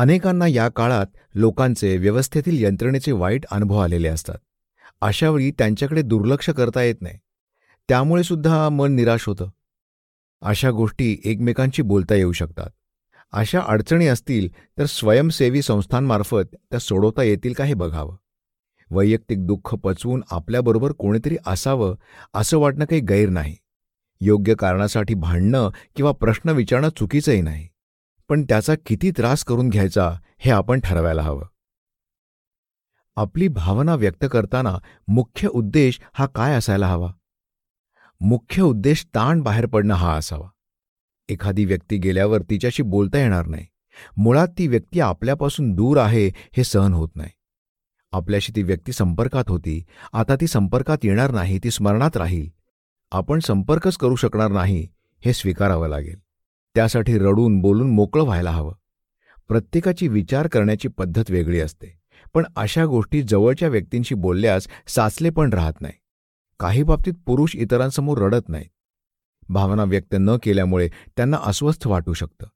अनेकांना 0.00 0.46
या 0.46 0.68
काळात 0.68 1.06
लोकांचे 1.34 1.96
व्यवस्थेतील 1.96 2.62
यंत्रणेचे 2.64 3.12
वाईट 3.12 3.46
अनुभव 3.50 3.78
आलेले 3.78 4.08
असतात 4.08 4.38
अशावेळी 5.00 5.50
त्यांच्याकडे 5.50 6.02
दुर्लक्ष 6.02 6.50
करता 6.50 6.82
येत 6.82 6.94
नाही 7.00 7.18
त्यामुळे 7.88 8.22
सुद्धा 8.22 8.68
मन 8.68 8.92
निराश 8.92 9.24
होतं 9.26 9.50
अशा 10.42 10.70
गोष्टी 10.70 11.16
एकमेकांशी 11.24 11.82
बोलता 11.82 12.14
येऊ 12.14 12.32
शकतात 12.32 12.70
अशा 13.32 13.60
अडचणी 13.60 14.06
असतील 14.06 14.48
तर 14.78 14.86
स्वयंसेवी 14.86 15.62
संस्थांमार्फत 15.62 16.54
त्या 16.54 16.78
सोडवता 16.78 17.22
येतील 17.22 17.52
का 17.52 17.64
हे 17.64 17.74
बघावं 17.74 18.16
वैयक्तिक 18.90 19.46
दुःख 19.46 19.74
पचवून 19.74 20.22
आपल्याबरोबर 20.30 20.92
कोणीतरी 20.92 21.36
असावं 21.46 21.94
असं 22.34 22.58
वाटणं 22.58 22.84
काही 22.84 23.00
गैर 23.00 23.28
नाही 23.28 23.56
योग्य 24.20 24.54
कारणासाठी 24.54 25.14
भांडणं 25.14 25.70
किंवा 25.96 26.12
प्रश्न 26.12 26.50
विचारणं 26.50 26.88
चुकीचंही 26.88 27.40
नाही 27.40 27.68
पण 28.28 28.42
त्याचा 28.42 28.74
किती 28.86 29.10
त्रास 29.10 29.44
करून 29.44 29.68
घ्यायचा 29.68 30.10
हे 30.38 30.50
आपण 30.50 30.80
ठरवायला 30.80 31.22
हवं 31.22 31.44
आपली 33.16 33.48
भावना 33.48 33.94
व्यक्त 33.94 34.24
करताना 34.24 34.78
मुख्य 35.08 35.48
उद्देश 35.48 36.00
हा 36.12 36.26
काय 36.26 36.54
असायला 36.54 36.86
हवा 36.86 37.10
मुख्य 38.20 38.62
उद्देश 38.62 39.04
ताण 39.14 39.40
बाहेर 39.40 39.66
पडणं 39.66 39.94
हा 39.94 40.14
असावा 40.14 40.48
एखादी 41.28 41.64
व्यक्ती 41.64 41.96
गेल्यावर 41.96 42.42
तिच्याशी 42.42 42.82
बोलता 42.82 43.18
येणार 43.18 43.46
नाही 43.46 43.66
मुळात 44.16 44.48
ती 44.58 44.66
व्यक्ती 44.66 45.00
आपल्यापासून 45.00 45.72
दूर 45.72 45.98
आहे 45.98 46.26
हे 46.56 46.64
सहन 46.64 46.92
होत 46.92 47.08
नाही 47.14 47.30
आपल्याशी 48.12 48.52
ती 48.56 48.62
व्यक्ती 48.62 48.92
संपर्कात 48.92 49.44
होती 49.48 49.84
आता 50.12 50.36
ती 50.40 50.46
संपर्कात 50.46 50.98
येणार 51.02 51.30
नाही 51.30 51.58
ती 51.64 51.70
स्मरणात 51.70 52.16
राहील 52.16 52.48
आपण 53.12 53.38
संपर्कच 53.38 53.96
करू 53.96 54.16
शकणार 54.16 54.50
नाही 54.50 54.86
हे 55.22 55.32
स्वीकारावं 55.32 55.88
लागेल 55.88 56.18
त्यासाठी 56.74 57.18
रडून 57.18 57.60
बोलून 57.60 57.90
मोकळं 57.90 58.24
व्हायला 58.24 58.50
हवं 58.50 58.72
प्रत्येकाची 59.48 60.08
विचार 60.08 60.46
करण्याची 60.46 60.88
पद्धत 60.88 61.30
वेगळी 61.30 61.60
असते 61.60 61.99
पण 62.34 62.44
अशा 62.56 62.84
गोष्टी 62.84 63.22
जवळच्या 63.22 63.68
व्यक्तींशी 63.68 64.14
बोलल्यास 64.14 64.68
साचले 64.86 65.30
पण 65.30 65.52
राहत 65.52 65.80
नाही 65.80 65.94
काही 66.60 66.82
बाबतीत 66.82 67.14
पुरुष 67.26 67.56
इतरांसमोर 67.56 68.18
रडत 68.18 68.48
नाही 68.48 68.68
भावना 69.48 69.84
व्यक्त 69.84 70.14
न 70.18 70.36
केल्यामुळे 70.42 70.88
त्यांना 71.16 71.36
अस्वस्थ 71.42 71.86
वाटू 71.86 72.12
शकतं 72.12 72.46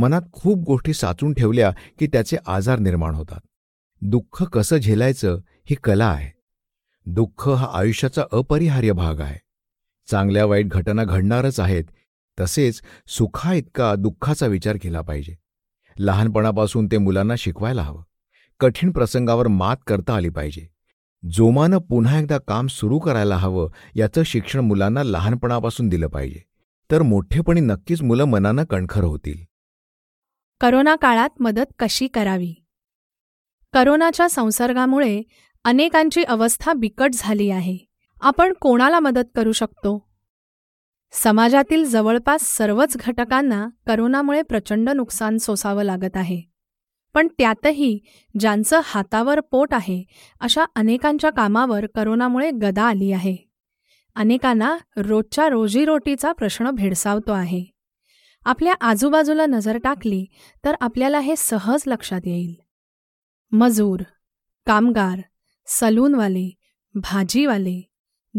मनात 0.00 0.22
खूप 0.32 0.64
गोष्टी 0.64 0.92
साचून 0.92 1.32
ठेवल्या 1.32 1.70
की 1.98 2.06
त्याचे 2.06 2.36
आजार 2.46 2.78
निर्माण 2.78 3.14
होतात 3.14 3.40
दुःख 4.02 4.42
कसं 4.42 4.76
झेलायचं 4.76 5.38
ही 5.70 5.74
कला 5.74 6.06
आहे 6.06 6.30
दुःख 7.06 7.48
हा 7.48 7.66
आयुष्याचा 7.72 8.22
अपरिहार्य 8.32 8.92
भाग 8.92 9.20
आहे 9.20 9.38
चांगल्या 10.08 10.44
वाईट 10.46 10.68
घटना 10.68 11.04
घडणारच 11.04 11.60
आहेत 11.60 11.84
तसेच 12.38 12.80
सुखा 13.06 13.52
इतका 13.54 13.94
दुःखाचा 13.94 14.46
विचार 14.46 14.76
केला 14.76 15.00
पाहिजे 15.00 15.34
लहानपणापासून 15.96 16.86
ते 16.86 16.98
मुलांना 16.98 17.34
शिकवायला 17.38 17.82
हवं 17.82 18.02
कठीण 18.60 18.90
प्रसंगावर 18.90 19.46
मात 19.46 19.76
करता 19.86 20.14
आली 20.14 20.28
पाहिजे 20.28 20.66
जोमानं 21.22 21.78
पुन्हा 21.78 22.18
एकदा 22.18 22.38
काम 22.38 22.66
सुरू 22.66 22.98
करायला 22.98 23.36
हवं 23.36 23.68
याचं 23.96 24.22
शिक्षण 24.22 24.60
मुलांना 24.60 25.02
लहानपणापासून 25.02 25.88
दिलं 25.88 26.08
पाहिजे 26.08 26.40
तर 26.90 27.02
मोठेपणी 27.02 27.60
नक्कीच 27.60 28.02
मुलं 28.02 28.24
मनानं 28.24 28.64
कणखर 28.64 29.04
होतील 29.04 29.44
करोना 30.60 30.96
काळात 30.96 31.42
मदत 31.42 31.72
कशी 31.78 32.06
करावी 32.06 32.54
करोनाच्या 33.72 34.28
संसर्गामुळे 34.28 35.22
अनेकांची 35.64 36.22
अवस्था 36.22 36.72
बिकट 36.72 37.10
झाली 37.12 37.50
आहे 37.50 37.78
आपण 38.22 38.52
कोणाला 38.52 39.00
मदत 39.00 39.24
करू 39.36 39.52
शकतो 39.52 39.98
समाजातील 41.12 41.84
जवळपास 41.84 42.42
सर्वच 42.42 42.96
घटकांना 42.96 43.68
करोनामुळे 43.86 44.42
प्रचंड 44.42 44.90
नुकसान 44.90 45.38
सोसावं 45.38 45.82
लागत 45.82 46.16
आहे 46.16 46.47
पण 47.18 47.28
त्यातही 47.28 47.98
ज्यांचं 48.34 48.80
हातावर 48.84 49.40
पोट 49.40 49.72
आहे 49.74 50.02
अशा 50.40 50.64
अनेकांच्या 50.74 51.30
कामावर 51.30 51.86
करोनामुळे 51.86 52.50
गदा 52.50 52.82
आली 52.82 53.10
आहे 53.12 53.36
अनेकांना 54.16 54.76
रोजच्या 54.96 55.48
रोजीरोटीचा 55.48 56.32
प्रश्न 56.32 56.70
भेडसावतो 56.70 57.32
आहे 57.32 57.64
आपल्या 58.46 58.74
आजूबाजूला 58.80 59.46
नजर 59.46 59.78
टाकली 59.78 60.24
तर 60.64 60.76
आपल्याला 60.80 61.20
हे 61.20 61.36
सहज 61.36 61.82
लक्षात 61.86 62.20
येईल 62.24 62.54
मजूर 63.52 64.02
कामगार 64.66 65.20
सलूनवाले 65.68 66.48
भाजीवाले 66.94 67.80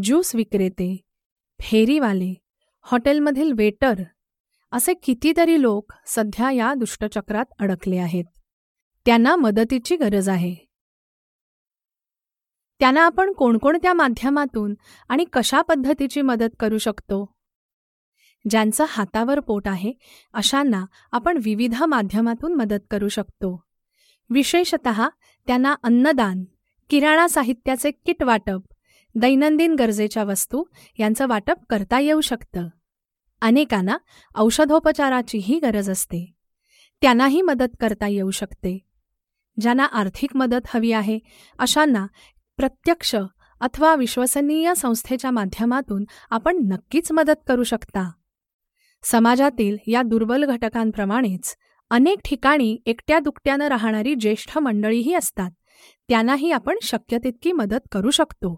ज्यूस 0.00 0.35
विक्रेते 0.35 0.95
फेरीवाले 1.59 2.33
हॉटेलमधील 2.85 3.51
वेटर 3.51 4.03
असे 4.71 4.93
कितीतरी 5.03 5.61
लोक 5.61 5.93
सध्या 6.07 6.51
या 6.51 6.73
दुष्टचक्रात 6.73 7.45
अडकले 7.59 7.97
आहेत 7.97 8.38
त्यांना 9.09 9.35
मदतीची 9.35 9.95
गरज 9.95 10.29
आहे 10.29 10.55
त्यांना 12.79 13.01
आपण 13.01 13.31
कोणकोणत्या 13.31 13.93
माध्यमातून 13.93 14.73
आणि 15.09 15.25
कशा 15.33 15.61
पद्धतीची 15.61 16.21
मदत 16.21 16.49
करू 16.59 16.77
शकतो 16.77 17.35
ज्यांचं 18.49 18.85
हातावर 18.89 19.39
पोट 19.39 19.67
आहे 19.67 19.93
अशांना 20.33 20.85
आपण 21.11 21.37
विविध 21.43 21.83
माध्यमातून 21.83 22.53
मदत 22.53 22.79
करू 22.91 23.07
शकतो 23.07 23.63
विशेषत 24.29 24.87
त्यांना 25.47 25.75
अन्नदान 25.83 26.43
किराणा 26.89 27.27
साहित्याचे 27.27 27.91
किट 27.91 28.23
वाटप 28.23 28.61
दैनंदिन 29.15 29.75
गरजेच्या 29.75 30.23
वस्तू 30.23 30.63
यांचं 30.99 31.27
वाटप 31.27 31.65
करता 31.69 31.99
येऊ 31.99 32.21
शकतं 32.21 32.67
अनेकांना 33.41 33.97
औषधोपचाराचीही 34.35 35.59
गरज 35.59 35.89
असते 35.89 36.33
त्यांनाही 37.01 37.41
मदत 37.41 37.75
करता 37.79 38.07
येऊ 38.07 38.31
शकते 38.31 38.88
ज्यांना 39.57 39.85
आर्थिक 39.85 40.35
मदत 40.35 40.67
हवी 40.73 40.91
आहे 40.91 41.19
अशांना 41.59 42.05
प्रत्यक्ष 42.57 43.15
अथवा 43.61 43.95
विश्वसनीय 43.95 44.73
संस्थेच्या 44.77 45.31
माध्यमातून 45.31 46.03
आपण 46.29 46.57
नक्कीच 46.57 47.11
मदत 47.11 47.47
करू 47.47 47.63
शकता 47.63 48.09
समाजातील 49.03 49.77
या 49.87 50.01
दुर्बल 50.01 50.45
घटकांप्रमाणेच 50.45 51.55
अनेक 51.89 52.19
ठिकाणी 52.25 52.77
एकट्या 52.85 53.19
दुकट्यानं 53.19 53.67
राहणारी 53.67 54.15
ज्येष्ठ 54.15 54.57
मंडळीही 54.57 55.13
असतात 55.13 55.51
त्यांनाही 56.07 56.51
आपण 56.51 56.77
शक्य 56.81 57.17
तितकी 57.17 57.51
मदत 57.51 57.87
करू 57.91 58.09
शकतो 58.09 58.58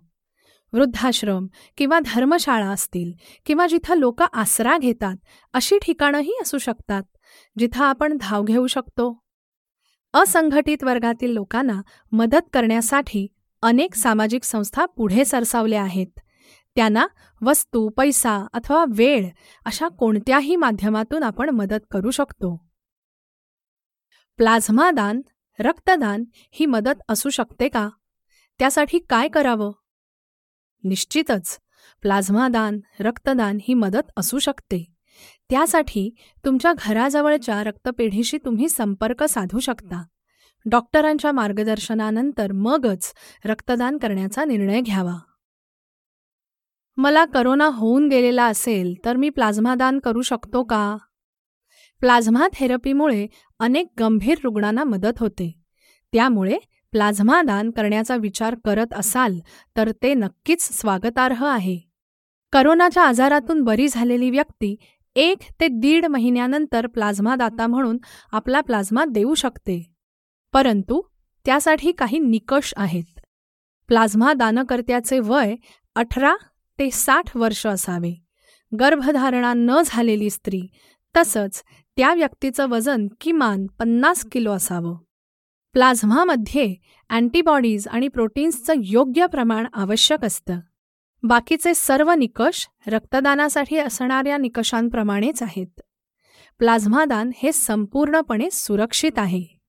वृद्धाश्रम 0.73 1.47
किंवा 1.77 1.99
धर्मशाळा 1.99 2.69
असतील 2.69 3.11
किंवा 3.45 3.67
जिथं 3.67 3.97
लोक 3.97 4.21
आसरा 4.21 4.77
घेतात 4.77 5.15
अशी 5.53 5.77
ठिकाणंही 5.81 6.33
असू 6.41 6.57
शकतात 6.57 7.03
जिथं 7.59 7.83
आपण 7.83 8.17
धाव 8.21 8.43
घेऊ 8.43 8.67
शकतो 8.67 9.20
असंघटित 10.13 10.83
वर्गातील 10.83 11.31
लोकांना 11.31 11.81
मदत 12.11 12.49
करण्यासाठी 12.53 13.27
अनेक 13.61 13.95
सामाजिक 13.95 14.43
संस्था 14.43 14.85
पुढे 14.85 15.25
सरसावल्या 15.25 15.81
आहेत 15.81 16.19
त्यांना 16.75 17.05
वस्तू 17.41 17.89
पैसा 17.89 18.45
अथवा 18.53 18.85
वेळ 18.89 19.29
अशा 19.65 19.87
कोणत्याही 19.87 20.55
माध्यमातून 20.55 21.23
आपण 21.23 21.49
मदत 21.49 21.85
करू 21.91 22.11
शकतो 22.11 22.55
प्लाझ्मा 24.37 24.91
दान 24.91 25.21
रक्तदान 25.59 26.23
ही 26.51 26.65
मदत 26.65 27.01
असू 27.09 27.29
शकते 27.29 27.67
का 27.69 27.89
त्यासाठी 28.59 28.99
काय 28.99 29.27
करावं 29.27 29.71
निश्चितच 30.83 31.57
प्लाझ्मा 32.01 32.47
दान 32.47 32.79
रक्तदान 32.99 33.57
ही 33.61 33.73
मदत 33.73 34.11
असू 34.17 34.39
शकते 34.39 34.93
त्यासाठी 35.51 36.09
तुमच्या 36.45 36.71
घराजवळच्या 36.77 37.63
रक्तपेढीशी 37.63 38.37
तुम्ही 38.37 38.69
संपर्क 38.69 39.23
साधू 39.23 39.59
शकता 39.59 40.01
डॉक्टरांच्या 40.65 41.31
मार्गदर्शनानंतर 41.31 42.51
मगच 42.51 43.11
रक्तदान 43.45 43.97
करण्याचा 43.97 44.45
निर्णय 44.45 44.81
घ्यावा 44.81 45.17
मला 46.97 47.25
करोना 47.25 47.65
होऊन 47.65 48.07
गेलेला 48.07 48.45
असेल 48.45 48.93
तर 49.05 49.15
मी 49.15 49.29
प्लाझ्मा 49.29 49.75
दान 49.75 49.99
करू 49.99 50.21
शकतो 50.21 50.63
का 50.63 50.97
प्लाझ्मा 52.01 52.47
थेरपीमुळे 52.53 53.27
अनेक 53.59 53.87
गंभीर 53.99 54.37
रुग्णांना 54.43 54.83
मदत 54.83 55.19
होते 55.19 55.51
त्यामुळे 56.13 56.57
प्लाझ्मा 56.93 57.41
दान 57.41 57.69
करण्याचा 57.71 58.15
विचार 58.15 58.55
करत 58.65 58.93
असाल 58.93 59.39
तर 59.77 59.91
ते 60.03 60.13
नक्कीच 60.13 60.69
स्वागतार्ह 60.79 61.45
आहे 61.47 61.79
करोनाच्या 62.53 63.03
आजारातून 63.03 63.61
बरी 63.63 63.87
झालेली 63.87 64.29
व्यक्ती 64.29 64.75
एक 65.15 65.39
ते 65.59 65.67
दीड 65.67 66.05
महिन्यानंतर 66.05 66.87
प्लाझ्मा 66.87 67.35
दाता 67.35 67.67
म्हणून 67.67 67.97
आपला 68.31 68.61
प्लाझ्मा 68.61 69.05
देऊ 69.05 69.33
शकते 69.33 69.81
परंतु 70.53 71.01
त्यासाठी 71.45 71.91
काही 71.91 72.19
निकष 72.19 72.73
आहेत 72.77 73.19
प्लाझ्मा 73.87 74.33
दानकर्त्याचे 74.33 75.19
वय 75.19 75.55
अठरा 75.95 76.35
ते 76.79 76.89
साठ 76.91 77.35
वर्ष 77.37 77.67
असावे 77.67 78.13
गर्भधारणा 78.71 79.53
न 79.53 79.81
झालेली 79.85 80.29
स्त्री 80.29 80.61
तसंच 81.15 81.63
त्या 81.97 82.13
व्यक्तीचं 82.13 82.69
वजन 82.69 83.07
किमान 83.21 83.67
पन्नास 83.79 84.25
किलो 84.31 84.51
असावं 84.51 84.95
प्लाझ्मामध्ये 85.73 86.75
अँटीबॉडीज 87.09 87.87
आणि 87.87 88.07
प्रोटीन्सचं 88.07 88.73
योग्य 88.83 89.27
प्रमाण 89.27 89.67
आवश्यक 89.73 90.25
असतं 90.25 90.59
बाकीचे 91.23 91.73
सर्व 91.73 92.11
निकष 92.11 92.67
रक्तदानासाठी 92.87 93.77
असणाऱ्या 93.77 94.37
निकषांप्रमाणेच 94.37 95.43
आहेत 95.43 95.81
प्लाझ्मादान 96.59 97.31
हे 97.35 97.51
संपूर्णपणे 97.51 98.49
सुरक्षित 98.51 99.11
आहे 99.17 99.60